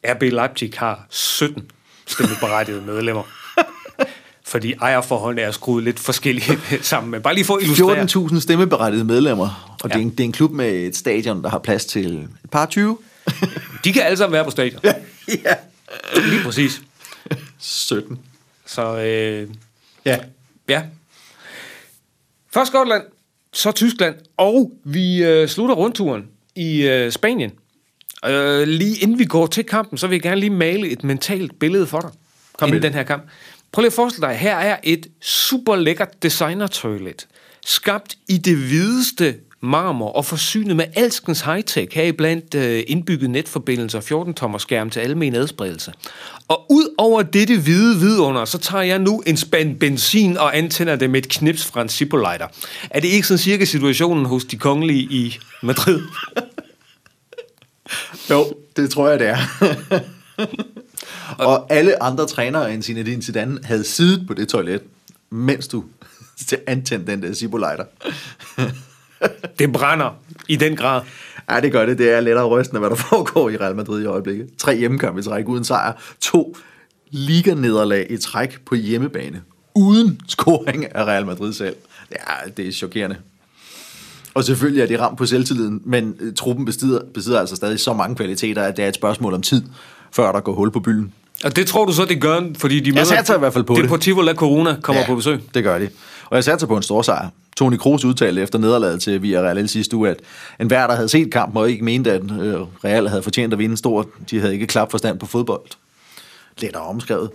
RB 0.07 0.21
Leipzig 0.21 0.71
har 0.77 1.05
17 1.09 1.71
stemmeberettigede 2.07 2.81
medlemmer. 2.81 3.23
Fordi 4.45 4.73
ejerforholdene 4.73 5.41
er 5.41 5.51
skruet 5.51 5.83
lidt 5.83 5.99
forskellige 5.99 6.59
sammen. 6.81 7.11
Men 7.11 7.21
bare 7.21 7.33
lige 7.33 7.45
for 7.45 7.55
at 7.55 7.63
illustrere. 7.63 8.03
14.000 8.33 8.39
stemmeberettigede 8.39 9.05
medlemmer, 9.05 9.77
og 9.83 9.89
ja. 9.89 9.93
det, 9.93 9.95
er 9.95 9.99
Ja. 9.99 10.03
en, 10.03 10.09
det 10.11 10.19
er 10.19 10.23
en 10.23 10.31
klub 10.31 10.51
med 10.51 10.69
et 10.73 10.95
stadion, 10.95 11.43
der 11.43 11.49
har 11.49 11.59
plads 11.59 11.85
til 11.85 12.15
et 12.43 12.49
par 12.51 12.65
20. 12.65 12.97
De 13.83 13.93
kan 13.93 14.01
alle 14.01 14.17
sammen 14.17 14.33
være 14.33 14.43
på 14.45 14.51
stadion. 14.51 14.81
ja. 14.83 15.53
Lige 16.15 16.43
præcis. 16.43 16.81
17. 17.59 18.19
Så 18.65 18.97
øh, 18.97 19.49
Ja. 20.05 20.17
Ja. 20.69 20.83
Først 22.53 22.67
Skotland, 22.71 23.03
så 23.53 23.71
Tyskland, 23.71 24.15
og 24.37 24.71
vi 24.83 25.23
øh, 25.23 25.47
slutter 25.47 25.75
rundturen 25.75 26.23
i 26.55 26.81
øh, 26.81 27.11
Spanien. 27.11 27.51
Øh, 28.25 28.67
lige 28.67 28.95
inden 28.95 29.19
vi 29.19 29.25
går 29.25 29.47
til 29.47 29.63
kampen, 29.63 29.97
så 29.97 30.07
vil 30.07 30.15
jeg 30.15 30.21
gerne 30.21 30.39
lige 30.39 30.49
male 30.49 30.89
et 30.89 31.03
mentalt 31.03 31.59
billede 31.59 31.87
for 31.87 31.99
dig. 31.99 32.09
Kom 32.57 32.67
inden 32.67 32.81
det. 32.81 32.87
den 32.87 32.97
her 32.97 33.03
kamp. 33.03 33.23
Prøv 33.71 33.81
lige 33.81 33.87
at 33.87 33.93
forestille 33.93 34.27
dig, 34.27 34.35
her 34.35 34.55
er 34.55 34.77
et 34.83 35.07
super 35.21 35.75
lækkert 35.75 36.23
designer-toilet, 36.23 37.27
skabt 37.65 38.15
i 38.27 38.37
det 38.37 38.57
hvideste 38.57 39.35
marmor 39.61 40.09
og 40.09 40.25
forsynet 40.25 40.75
med 40.75 40.85
alskens 40.93 41.41
high-tech, 41.41 41.95
heriblandt 41.95 42.55
øh, 42.55 42.83
indbygget 42.87 43.29
netforbindelser 43.29 44.15
og 44.15 44.27
14-tommer 44.27 44.57
skærm 44.57 44.89
til 44.89 44.99
almen 44.99 45.35
adspredelse. 45.35 45.93
Og 46.47 46.65
ud 46.69 46.95
over 46.97 47.21
dette 47.21 47.59
hvide 47.59 47.99
vidunder, 47.99 48.45
så 48.45 48.57
tager 48.57 48.83
jeg 48.83 48.99
nu 48.99 49.23
en 49.25 49.37
spand 49.37 49.79
benzin 49.79 50.37
og 50.37 50.57
antænder 50.57 50.95
det 50.95 51.09
med 51.09 51.19
et 51.19 51.29
knips 51.29 51.65
fra 51.65 51.81
en 51.81 51.89
Zippo-lighter. 51.89 52.47
Er 52.89 52.99
det 52.99 53.07
ikke 53.07 53.27
sådan 53.27 53.37
cirka 53.37 53.65
situationen 53.65 54.25
hos 54.25 54.45
de 54.45 54.57
kongelige 54.57 55.01
i 55.01 55.37
Madrid? 55.63 56.01
Jo, 58.29 58.53
det 58.75 58.89
tror 58.89 59.09
jeg, 59.09 59.19
det 59.19 59.27
er. 59.27 59.37
Og 61.45 61.71
alle 61.71 62.03
andre 62.03 62.27
trænere 62.27 62.73
end 62.73 62.83
Zinedine 62.83 63.23
Zidane 63.23 63.59
havde 63.63 63.83
siddet 63.83 64.27
på 64.27 64.33
det 64.33 64.47
toilet, 64.47 64.81
mens 65.29 65.67
du 65.67 65.83
antændte 66.67 67.11
den 67.11 67.23
der 67.23 67.33
Zippo-lighter. 67.33 67.85
Det 69.59 69.73
brænder 69.73 70.19
i 70.47 70.55
den 70.55 70.75
grad. 70.75 71.01
Ja, 71.49 71.59
det 71.59 71.71
gør 71.71 71.85
det. 71.85 71.97
Det 71.97 72.11
er 72.11 72.21
lettere 72.21 72.45
rystende, 72.45 72.79
hvad 72.79 72.89
der 72.89 72.95
foregår 72.95 73.49
i 73.49 73.57
Real 73.57 73.75
Madrid 73.75 74.03
i 74.03 74.05
øjeblikket. 74.05 74.49
Tre 74.57 74.77
hjemmekampe 74.77 75.19
i 75.19 75.23
træk 75.23 75.47
uden 75.47 75.63
sejr. 75.63 75.93
To 76.21 76.57
liga-nederlag 77.09 78.07
i 78.09 78.17
træk 78.17 78.61
på 78.65 78.75
hjemmebane. 78.75 79.41
Uden 79.75 80.21
scoring 80.27 80.95
af 80.95 81.05
Real 81.05 81.25
Madrid 81.25 81.53
selv. 81.53 81.75
Ja, 82.11 82.49
det 82.57 82.67
er 82.67 82.71
chokerende. 82.71 83.15
Og 84.37 84.43
selvfølgelig 84.43 84.81
er 84.81 84.87
det 84.87 84.99
ramt 84.99 85.17
på 85.17 85.25
selvtilliden, 85.25 85.81
men 85.85 86.15
øh, 86.19 86.33
truppen 86.33 86.65
besidder, 86.65 86.99
besidder 87.13 87.39
altså 87.39 87.55
stadig 87.55 87.79
så 87.79 87.93
mange 87.93 88.15
kvaliteter, 88.15 88.63
at 88.63 88.77
det 88.77 88.83
er 88.83 88.89
et 88.89 88.95
spørgsmål 88.95 89.33
om 89.33 89.41
tid, 89.41 89.61
før 90.11 90.31
der 90.31 90.39
går 90.39 90.53
hul 90.53 90.71
på 90.71 90.79
bylden. 90.79 91.13
Og 91.43 91.55
det 91.55 91.67
tror 91.67 91.85
du 91.85 91.93
så, 91.93 92.05
det 92.05 92.21
gør, 92.21 92.41
fordi 92.57 92.79
de 92.79 92.91
møder... 92.91 93.03
satser 93.03 93.35
i 93.35 93.39
hvert 93.39 93.53
fald 93.53 93.63
på 93.63 93.75
det. 93.75 93.83
Deportivo 93.83 94.21
La 94.21 94.33
Corona 94.33 94.75
kommer 94.81 95.05
på 95.05 95.15
besøg. 95.15 95.39
det 95.53 95.63
gør 95.63 95.79
de. 95.79 95.89
Og 96.29 96.35
jeg 96.35 96.43
satser 96.43 96.67
på 96.67 96.77
en 96.77 96.83
stor 96.83 97.01
sejr. 97.01 97.29
Toni 97.57 97.77
Kroos 97.77 98.05
udtalte 98.05 98.41
efter 98.41 98.59
nederlaget 98.59 99.01
til 99.01 99.21
Villarreal 99.21 99.69
sidste 99.69 99.95
uge, 99.95 100.09
at 100.09 100.19
en 100.59 100.67
hver, 100.67 100.87
der 100.87 100.95
havde 100.95 101.09
set 101.09 101.31
kampen 101.31 101.57
og 101.57 101.71
ikke 101.71 101.85
mente, 101.85 102.11
at 102.11 102.21
øh, 102.21 102.55
Real 102.83 103.07
havde 103.07 103.23
fortjent 103.23 103.53
at 103.53 103.59
vinde 103.59 103.77
stort, 103.77 104.05
de 104.31 104.39
havde 104.39 104.53
ikke 104.53 104.67
klap 104.67 104.91
forstand 104.91 105.19
på 105.19 105.25
fodbold. 105.25 105.61
Lettere 106.61 106.83
omskrevet. 106.83 107.29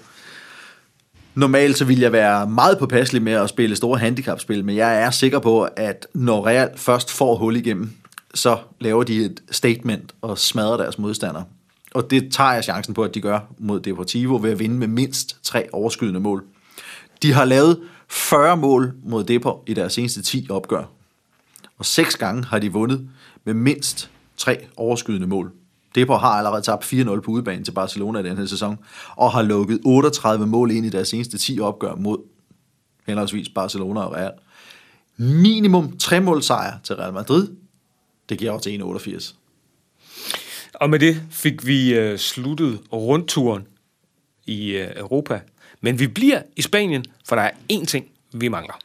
Normalt 1.35 1.79
så 1.79 1.85
vil 1.85 1.99
jeg 1.99 2.13
være 2.13 2.47
meget 2.47 2.79
påpasselig 2.79 3.23
med 3.23 3.33
at 3.33 3.49
spille 3.49 3.77
store 3.77 3.99
handicapspil, 3.99 4.65
men 4.65 4.77
jeg 4.77 5.03
er 5.03 5.11
sikker 5.11 5.39
på, 5.39 5.63
at 5.63 6.07
når 6.15 6.47
Real 6.47 6.71
først 6.77 7.11
får 7.11 7.37
hul 7.37 7.57
igennem, 7.57 7.91
så 8.35 8.59
laver 8.81 9.03
de 9.03 9.25
et 9.25 9.43
statement 9.51 10.15
og 10.23 10.39
smadrer 10.39 10.77
deres 10.77 10.99
modstandere. 10.99 11.45
Og 11.95 12.11
det 12.11 12.33
tager 12.33 12.53
jeg 12.53 12.65
chancen 12.65 12.95
på, 12.95 13.03
at 13.05 13.15
de 13.15 13.21
gør 13.21 13.41
mod 13.59 13.81
Deportivo 13.81 14.39
ved 14.43 14.51
at 14.51 14.59
vinde 14.59 14.75
med 14.75 14.87
mindst 14.87 15.37
tre 15.43 15.67
overskydende 15.73 16.21
mål. 16.21 16.45
De 17.23 17.33
har 17.33 17.45
lavet 17.45 17.81
40 18.09 18.57
mål 18.57 18.93
mod 19.05 19.25
Depor 19.25 19.63
i 19.67 19.75
deres 19.75 19.93
seneste 19.93 20.23
10 20.23 20.47
opgør. 20.51 20.85
Og 21.79 21.87
seks 21.87 22.17
gange 22.17 22.45
har 22.45 22.59
de 22.59 22.73
vundet 22.73 23.09
med 23.45 23.55
mindst 23.55 24.11
tre 24.37 24.59
overskydende 24.77 25.27
mål. 25.27 25.53
Depor 25.95 26.19
har 26.19 26.29
allerede 26.29 26.63
tabt 26.63 26.85
4-0 26.85 27.21
på 27.21 27.31
udebane 27.31 27.65
til 27.65 27.73
Barcelona 27.73 28.19
i 28.19 28.23
den 28.23 28.39
her 28.39 28.47
sæson, 28.47 28.79
og 29.17 29.33
har 29.33 29.43
lukket 29.43 29.81
38 29.85 30.47
mål 30.47 30.71
ind 30.71 30.87
i 30.87 30.91
deres 30.91 31.09
seneste 31.09 31.39
10 31.39 31.61
opgør 31.61 31.95
mod 31.95 32.19
henholdsvis 33.07 33.49
Barcelona 33.49 34.01
og 34.01 34.13
Real. 34.13 34.33
Minimum 35.17 35.97
3 35.99 36.21
mål 36.21 36.43
sejr 36.43 36.79
til 36.85 36.97
Real 36.97 37.13
Madrid, 37.13 37.49
det 38.29 38.39
giver 38.39 38.51
også 38.51 38.71
1,88. 38.71 39.35
Og 40.75 40.91
med 40.91 40.99
det 40.99 41.23
fik 41.31 41.67
vi 41.67 41.95
øh, 41.95 42.19
sluttet 42.19 42.81
rundturen 42.93 43.63
i 44.47 44.71
øh, 44.71 44.89
Europa. 44.97 45.41
Men 45.81 45.99
vi 45.99 46.07
bliver 46.07 46.43
i 46.57 46.63
Spanien, 46.63 47.05
for 47.29 47.37
der 47.37 47.43
er 47.43 47.51
én 47.73 47.85
ting, 47.85 48.07
vi 48.33 48.49
mangler. 48.49 48.79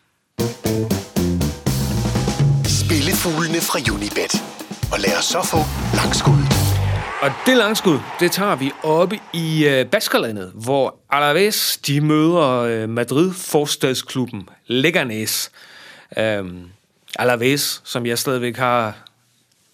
Spillefuglene 2.65 3.62
fra 3.62 3.93
Unibet. 3.93 4.43
Og 4.91 5.00
lad 5.00 5.17
os 5.17 5.26
så 5.26 5.41
få 5.43 5.58
langskuddet. 5.96 6.87
Og 7.22 7.32
det 7.46 7.58
langskud, 7.58 8.00
det 8.20 8.32
tager 8.32 8.56
vi 8.56 8.72
oppe 8.84 9.20
i 9.34 9.68
øh, 9.68 9.86
Baskerlandet, 9.86 10.52
hvor 10.54 10.96
Alaves, 11.10 11.78
de 11.78 12.02
møder 12.02 12.48
øh, 12.60 12.90
Madrid 12.90 13.34
forstadsklubben 13.34 14.50
Leganes. 14.68 15.52
Øhm, 16.18 16.64
Alaves, 17.20 17.82
som 17.86 18.06
jeg 18.06 18.20
stadigvæk 18.20 18.58
har 18.58 18.98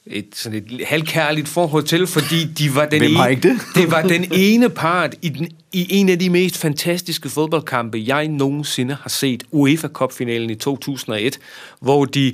et, 0.06 0.28
sådan 0.34 0.66
et 0.72 0.86
halvkærligt 0.86 1.48
forhold 1.48 1.84
til, 1.84 2.08
fordi 2.08 2.44
de 2.44 2.76
var 2.76 2.86
den, 2.86 3.00
Hvem 3.00 3.30
ikke 3.30 3.50
det? 3.50 3.62
det 3.76 3.92
var 3.92 4.02
den 4.02 4.26
ene 4.32 4.70
part 4.70 5.16
i, 5.22 5.30
den, 5.30 5.50
i 5.72 5.88
en 5.90 6.10
af 6.10 6.20
de 6.20 6.30
mest 6.30 6.58
fantastiske 6.58 7.30
fodboldkampe, 7.30 8.04
jeg 8.08 8.28
nogensinde 8.28 8.98
har 9.02 9.10
set, 9.10 9.44
UEFA 9.52 9.88
Cup-finalen 9.88 10.50
i 10.50 10.56
2001, 10.56 11.40
hvor 11.80 12.06
de 12.06 12.34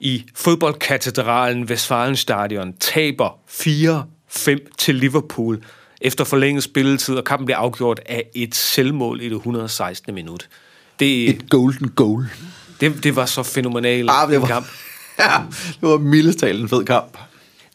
i 0.00 0.24
fodboldkatedralen 0.34 1.64
Westfalenstadion 1.64 2.74
taber 2.80 3.38
4-5 4.36 4.58
til 4.78 4.94
Liverpool 4.94 5.62
efter 6.00 6.24
forlænget 6.24 6.64
spilletid, 6.64 7.14
og 7.14 7.24
kampen 7.24 7.46
bliver 7.46 7.58
afgjort 7.58 8.00
af 8.06 8.24
et 8.34 8.54
selvmål 8.54 9.20
i 9.20 9.28
det 9.28 9.36
116. 9.36 10.14
minut. 10.14 10.48
Det, 11.00 11.28
Et 11.30 11.50
golden 11.50 11.88
goal. 11.88 12.26
det, 12.80 13.04
det 13.04 13.16
var 13.16 13.26
så 13.26 13.42
fænomenalt 13.42 14.10
Ah, 14.12 14.30
det 14.30 14.40
var- 14.40 14.46
kamp. 14.46 14.66
Ja, 15.18 15.32
det 15.80 15.88
var 15.88 15.98
mildest 15.98 16.42
en 16.42 16.68
fed 16.68 16.84
kamp. 16.84 17.18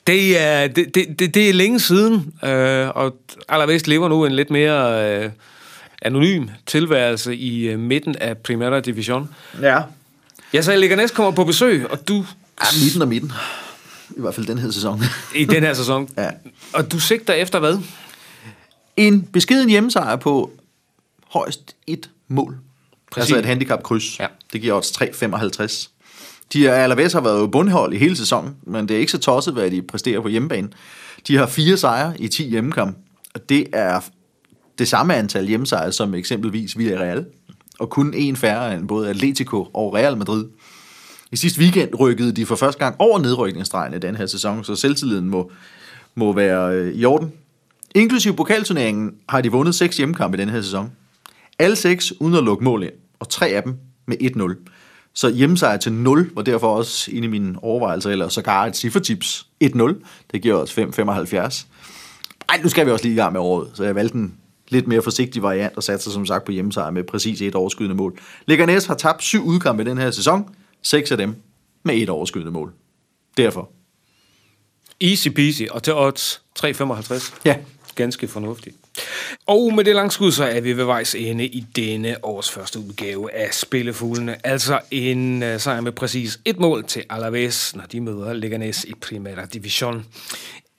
Det 0.07 0.39
er, 0.41 0.67
det, 0.67 0.95
det, 0.95 1.19
det, 1.19 1.33
det 1.35 1.49
er 1.49 1.53
længe 1.53 1.79
siden, 1.79 2.33
øh, 2.43 2.87
og 2.89 3.15
Alaves 3.49 3.87
lever 3.87 4.09
nu 4.09 4.25
en 4.25 4.31
lidt 4.31 4.49
mere 4.49 5.09
øh, 5.23 5.29
anonym 6.01 6.47
tilværelse 6.65 7.35
i 7.35 7.63
øh, 7.67 7.79
midten 7.79 8.15
af 8.15 8.37
Primera 8.37 8.79
Division. 8.79 9.29
Ja. 9.61 9.81
Jeg 10.53 10.63
sagde, 10.63 10.75
at 10.75 10.79
Leganes 10.81 11.11
kommer 11.11 11.31
på 11.31 11.43
besøg, 11.43 11.91
og 11.91 12.07
du 12.07 12.15
ja 12.61 12.67
midten 12.83 13.01
og 13.01 13.07
midten. 13.07 13.31
I 14.17 14.21
hvert 14.21 14.36
fald 14.36 14.45
den 14.45 14.58
her 14.58 14.71
sæson. 14.71 15.02
i 15.36 15.45
den 15.45 15.63
her 15.63 15.73
sæson. 15.73 16.10
Ja. 16.17 16.30
Og 16.73 16.91
du 16.91 16.99
sigter 16.99 17.34
efter 17.34 17.60
hvad? 17.60 17.78
En 18.97 19.21
beskeden 19.21 19.69
hjemmesejr 19.69 20.15
på 20.15 20.52
højst 21.28 21.76
et 21.88 22.10
mål. 22.28 22.58
Præcis. 23.12 23.32
Altså 23.32 23.39
et 23.39 23.45
handicap-kryds. 23.45 24.19
Ja. 24.19 24.28
Det 24.54 24.62
giver 24.62 24.73
odds 24.73 24.91
3,55. 25.02 25.89
De 26.54 26.67
er, 26.67 26.73
Alaves 26.73 27.13
har 27.13 27.21
været 27.21 27.52
bundhold 27.52 27.93
i 27.93 27.97
hele 27.97 28.15
sæsonen, 28.15 28.56
men 28.63 28.88
det 28.88 28.95
er 28.95 28.99
ikke 28.99 29.12
så 29.12 29.17
tosset, 29.17 29.54
hvad 29.54 29.71
de 29.71 29.82
præsterer 29.82 30.21
på 30.21 30.28
hjemmebane. 30.28 30.69
De 31.28 31.38
har 31.38 31.45
fire 31.47 31.78
sejre 31.78 32.21
i 32.21 32.28
10 32.28 32.49
hjemmekamp, 32.49 32.97
og 33.34 33.49
det 33.49 33.67
er 33.73 33.99
det 34.78 34.88
samme 34.88 35.15
antal 35.15 35.47
hjemmesejre 35.47 35.91
som 35.91 36.13
eksempelvis 36.13 36.78
Villarreal, 36.78 37.26
og 37.80 37.89
kun 37.89 38.13
en 38.13 38.36
færre 38.36 38.76
end 38.76 38.88
både 38.88 39.10
Atletico 39.10 39.67
og 39.73 39.93
Real 39.93 40.17
Madrid. 40.17 40.45
I 41.34 41.36
sidste 41.36 41.60
weekend 41.60 42.00
rykkede 42.00 42.32
de 42.32 42.46
for 42.46 42.56
første 42.56 42.80
gang 42.80 42.96
over 43.00 43.19
nedrykningsstregen 43.19 43.93
i 43.93 44.00
den 44.00 44.15
her 44.15 44.26
sæson, 44.26 44.63
så 44.63 44.76
selvtilliden 44.76 45.30
må, 45.30 45.52
må 46.15 46.34
være 46.34 46.76
øh, 46.76 46.93
i 46.96 47.06
orden. 47.06 47.32
Inklusiv 47.96 48.36
pokalturneringen 48.36 49.12
har 49.30 49.41
de 49.41 49.52
vundet 49.52 49.76
seks 49.76 49.98
hjemmekampe 49.98 50.38
i 50.38 50.41
den 50.41 50.50
her 50.50 50.62
sæson. 50.62 50.91
Alle 51.60 51.76
seks 51.76 52.13
uden 52.19 52.36
at 52.36 52.43
lukke 52.43 52.63
mål 52.63 52.84
ind, 52.84 52.91
og 53.19 53.30
tre 53.30 53.48
af 53.48 53.63
dem 53.63 53.76
med 54.06 54.17
1-0. 54.22 54.72
Så 55.13 55.30
hjemmesejr 55.30 55.78
til 55.78 55.93
0 55.93 56.32
var 56.36 56.41
derfor 56.41 56.76
også 56.76 57.12
inde 57.12 57.26
i 57.26 57.30
mine 57.30 57.63
overvejelser, 57.63 58.10
eller 58.10 58.28
sågar 58.28 58.65
et 58.65 58.76
ciffertips 58.76 59.48
1-0. 59.63 59.93
Det 60.32 60.41
giver 60.41 60.56
os 60.56 60.78
5,75. 60.78 61.65
Ej, 62.50 62.60
nu 62.63 62.69
skal 62.69 62.86
vi 62.86 62.91
også 62.91 63.06
lige 63.06 63.13
i 63.13 63.17
gang 63.17 63.34
med 63.34 63.41
året, 63.41 63.67
så 63.74 63.84
jeg 63.84 63.96
valgte 63.96 64.15
en 64.15 64.34
lidt 64.69 64.88
mere 64.88 65.02
forsigtig 65.02 65.43
variant 65.43 65.78
og 65.78 65.84
satte 65.84 66.04
sig 66.04 66.13
som 66.13 66.26
sagt 66.26 66.46
på 66.46 66.52
hjemmesejr 66.52 66.91
med 66.91 67.04
præcis 67.04 67.41
et 67.41 67.56
overskydende 67.56 67.96
mål. 67.96 68.19
Leganes 68.46 68.86
har 68.86 68.96
tabt 68.96 69.24
syv 69.24 69.43
udkampe 69.43 69.84
i 69.84 69.86
den 69.86 69.98
her 69.98 70.12
sæson, 70.12 70.50
seks 70.84 71.12
af 71.12 71.17
dem 71.17 71.36
med 71.84 71.96
et 71.96 72.10
overskydende 72.10 72.52
mål. 72.52 72.74
Derfor. 73.38 73.69
Easy 75.02 75.28
peasy, 75.28 75.63
og 75.72 75.84
til 75.84 75.93
odds 75.93 76.41
3,55. 76.60 77.39
Ja. 77.46 77.58
Ganske 77.96 78.28
fornuftigt. 78.28 78.76
Og 79.46 79.74
med 79.74 79.84
det 79.84 79.96
langskud, 79.96 80.32
så 80.32 80.43
er 80.43 80.62
vi 80.62 80.78
ved 80.78 80.86
vejs 80.86 81.15
ende 81.15 81.46
i 81.46 81.65
denne 81.76 82.26
års 82.26 82.52
første 82.52 82.80
udgave 82.80 83.34
af 83.34 83.54
Spillefuglene. 83.54 84.48
Altså 84.48 84.80
en 84.91 85.43
uh, 85.43 85.58
sejr 85.58 85.82
med 85.82 85.91
præcis 85.91 86.39
et 86.46 86.60
mål 86.60 86.84
til 86.84 87.04
Alaves, 87.10 87.76
når 87.76 87.84
de 87.84 88.02
møder 88.02 88.34
Leganes 88.34 88.84
i 88.84 88.93
Primera 89.02 89.46
Division. 89.46 90.06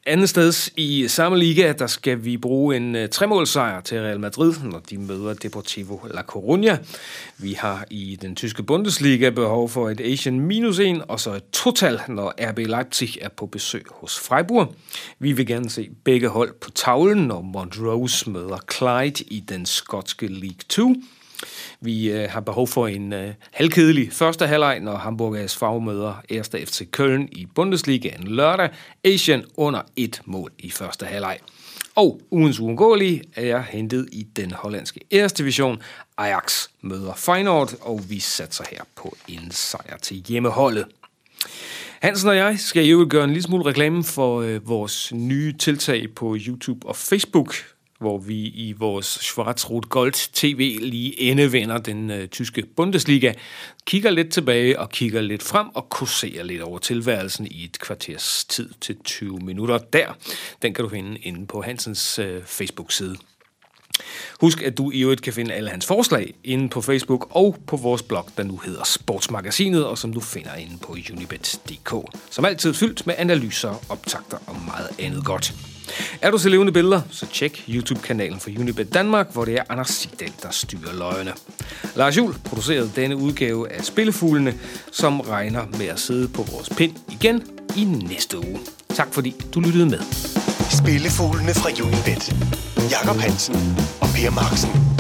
Andet 0.07 0.29
sted 0.29 0.71
i 0.77 1.09
samme 1.09 1.38
liga, 1.38 1.73
der 1.73 1.87
skal 1.87 2.25
vi 2.25 2.37
bruge 2.37 2.77
en 2.77 2.97
øh, 2.97 3.03
uh, 3.03 3.09
tremålsejr 3.09 3.81
til 3.81 4.01
Real 4.01 4.21
Madrid, 4.21 4.53
når 4.62 4.79
de 4.79 4.99
møder 4.99 5.35
Deportivo 5.35 5.99
La 6.11 6.23
Coruña. 6.23 6.77
Vi 7.38 7.53
har 7.53 7.85
i 7.90 8.19
den 8.23 8.37
tyske 8.37 8.62
Bundesliga 8.62 9.31
behov 9.31 9.69
for 9.69 9.90
et 9.90 10.01
Asian 10.01 10.40
minus 10.40 10.79
1, 10.79 11.03
og 11.09 11.21
så 11.21 11.33
et 11.33 11.43
total, 11.53 12.01
når 12.09 12.35
RB 12.51 12.59
Leipzig 12.59 13.19
er 13.21 13.29
på 13.29 13.47
besøg 13.47 13.85
hos 13.90 14.19
Freiburg. 14.19 14.75
Vi 15.19 15.33
vil 15.33 15.47
gerne 15.47 15.71
se 15.71 15.90
begge 16.05 16.29
hold 16.29 16.53
på 16.61 16.71
tavlen, 16.71 17.27
når 17.27 17.40
Montrose 17.40 18.31
møder 18.31 18.59
Clyde 18.73 19.25
i 19.25 19.40
den 19.40 19.67
skotske 19.67 20.27
League 20.27 20.61
2. 20.69 20.95
Vi 21.81 22.11
øh, 22.11 22.31
har 22.31 22.40
behov 22.40 22.68
for 22.68 22.87
en 22.87 23.12
øh, 23.12 23.35
halvkedelig 23.53 24.12
første 24.12 24.47
halvleg, 24.47 24.81
når 24.81 24.97
Hamburg 24.97 25.51
SV 25.51 25.64
møder 25.64 26.23
1. 26.29 26.47
FC 26.47 26.88
Köln 26.97 27.29
i 27.33 27.47
Bundesligaen 27.55 28.25
lørdag. 28.25 28.68
Asian 29.05 29.44
under 29.57 29.81
et 29.97 30.20
mål 30.25 30.53
i 30.59 30.70
første 30.70 31.07
halvleg. 31.07 31.38
Og 31.97 32.20
ugens 32.31 32.61
uundgåelige 32.61 33.23
er 33.37 33.47
jeg 33.47 33.64
hentet 33.70 34.09
i 34.12 34.27
den 34.37 34.53
hollandske 34.53 35.01
æresdivision. 35.12 35.83
Ajax 36.18 36.68
møder 36.81 37.14
Feyenoord, 37.14 37.75
og 37.81 38.01
vi 38.09 38.18
satser 38.18 38.64
her 38.70 38.81
på 38.97 39.16
en 39.29 39.51
sejr 39.51 39.97
til 39.97 40.16
hjemmeholdet. 40.16 40.87
Hansen 42.03 42.29
og 42.29 42.37
jeg 42.37 42.59
skal 42.59 42.85
jo 42.85 43.07
gøre 43.11 43.25
en 43.25 43.31
lille 43.31 43.42
smule 43.42 43.64
reklame 43.64 44.05
for 44.05 44.40
øh, 44.40 44.68
vores 44.68 45.12
nye 45.12 45.53
tiltag 45.53 46.07
på 46.16 46.37
YouTube 46.47 46.87
og 46.88 46.97
Facebook, 46.97 47.55
hvor 48.05 48.19
vi 48.19 48.37
i 48.37 48.75
vores 48.79 49.07
Schwarzrot 49.07 49.88
Gold 49.88 50.33
TV 50.33 50.79
lige 50.81 51.21
endevender 51.21 51.79
den 51.79 52.11
øh, 52.11 52.29
tyske 52.29 52.62
Bundesliga, 52.77 53.33
kigger 53.87 54.11
lidt 54.11 54.33
tilbage 54.33 54.81
og 54.81 54.90
kigger 54.90 55.21
lidt 55.21 55.43
frem 55.43 55.69
og 55.75 55.88
kurserer 55.88 56.45
lidt 56.45 56.62
over 56.62 56.79
tilværelsen 56.79 57.47
i 57.47 57.64
et 57.64 57.79
kvarters 57.79 58.45
tid 58.45 58.71
til 58.81 58.97
20 59.05 59.38
minutter 59.38 59.79
der. 59.79 60.17
Den 60.62 60.75
kan 60.75 60.83
du 60.85 60.88
finde 60.88 61.19
inde 61.19 61.47
på 61.47 61.62
Hansens 61.62 62.19
øh, 62.19 62.43
Facebook-side. 62.45 63.17
Husk, 64.40 64.62
at 64.62 64.78
du 64.78 64.90
i 64.90 65.00
øvrigt 65.00 65.22
kan 65.22 65.33
finde 65.33 65.54
alle 65.54 65.70
hans 65.70 65.87
forslag 65.87 66.35
inde 66.44 66.68
på 66.68 66.80
Facebook 66.80 67.26
og 67.30 67.57
på 67.66 67.76
vores 67.76 68.02
blog, 68.02 68.28
der 68.37 68.42
nu 68.42 68.61
hedder 68.64 68.85
Sportsmagasinet, 68.85 69.87
og 69.87 69.98
som 69.98 70.12
du 70.12 70.20
finder 70.20 70.54
inde 70.54 70.78
på 70.83 70.96
unibet.dk. 71.12 71.94
Som 72.30 72.44
altid 72.44 72.74
fyldt 72.74 73.07
med 73.07 73.14
analyser, 73.18 73.85
optagter 73.88 74.38
og 74.46 74.57
meget 74.66 74.88
andet 74.98 75.24
godt. 75.24 75.54
Er 76.22 76.30
du 76.30 76.38
til 76.38 76.50
levende 76.50 76.72
billeder, 76.72 77.00
så 77.11 77.26
tjek 77.26 77.64
YouTube-kanalen 77.68 78.40
for 78.40 78.50
Unibet 78.50 78.94
Danmark, 78.94 79.33
hvor 79.33 79.44
det 79.44 79.54
er 79.54 79.62
Anders 79.68 79.88
Sigdal, 79.90 80.33
der 80.42 80.50
styrer 80.50 80.92
løgene. 80.98 81.33
Lars 81.96 82.16
Jul 82.16 82.35
producerede 82.44 82.90
denne 82.96 83.16
udgave 83.16 83.72
af 83.72 83.85
Spillefuglene, 83.85 84.54
som 84.92 85.20
regner 85.20 85.66
med 85.78 85.87
at 85.87 86.00
sidde 86.00 86.28
på 86.28 86.42
vores 86.42 86.68
pind 86.68 86.96
igen 87.12 87.42
i 87.76 87.85
næste 87.85 88.38
uge. 88.38 88.61
Tak 88.88 89.14
fordi 89.14 89.35
du 89.54 89.61
lyttede 89.61 89.87
med. 89.87 90.00
Spillefuglene 90.70 91.54
fra 91.54 91.70
Unibet. 91.85 92.63
Jakob 92.90 93.18
Hansen 93.20 93.79
og 94.01 94.09
Per 94.09 94.31
Marksen. 94.31 94.93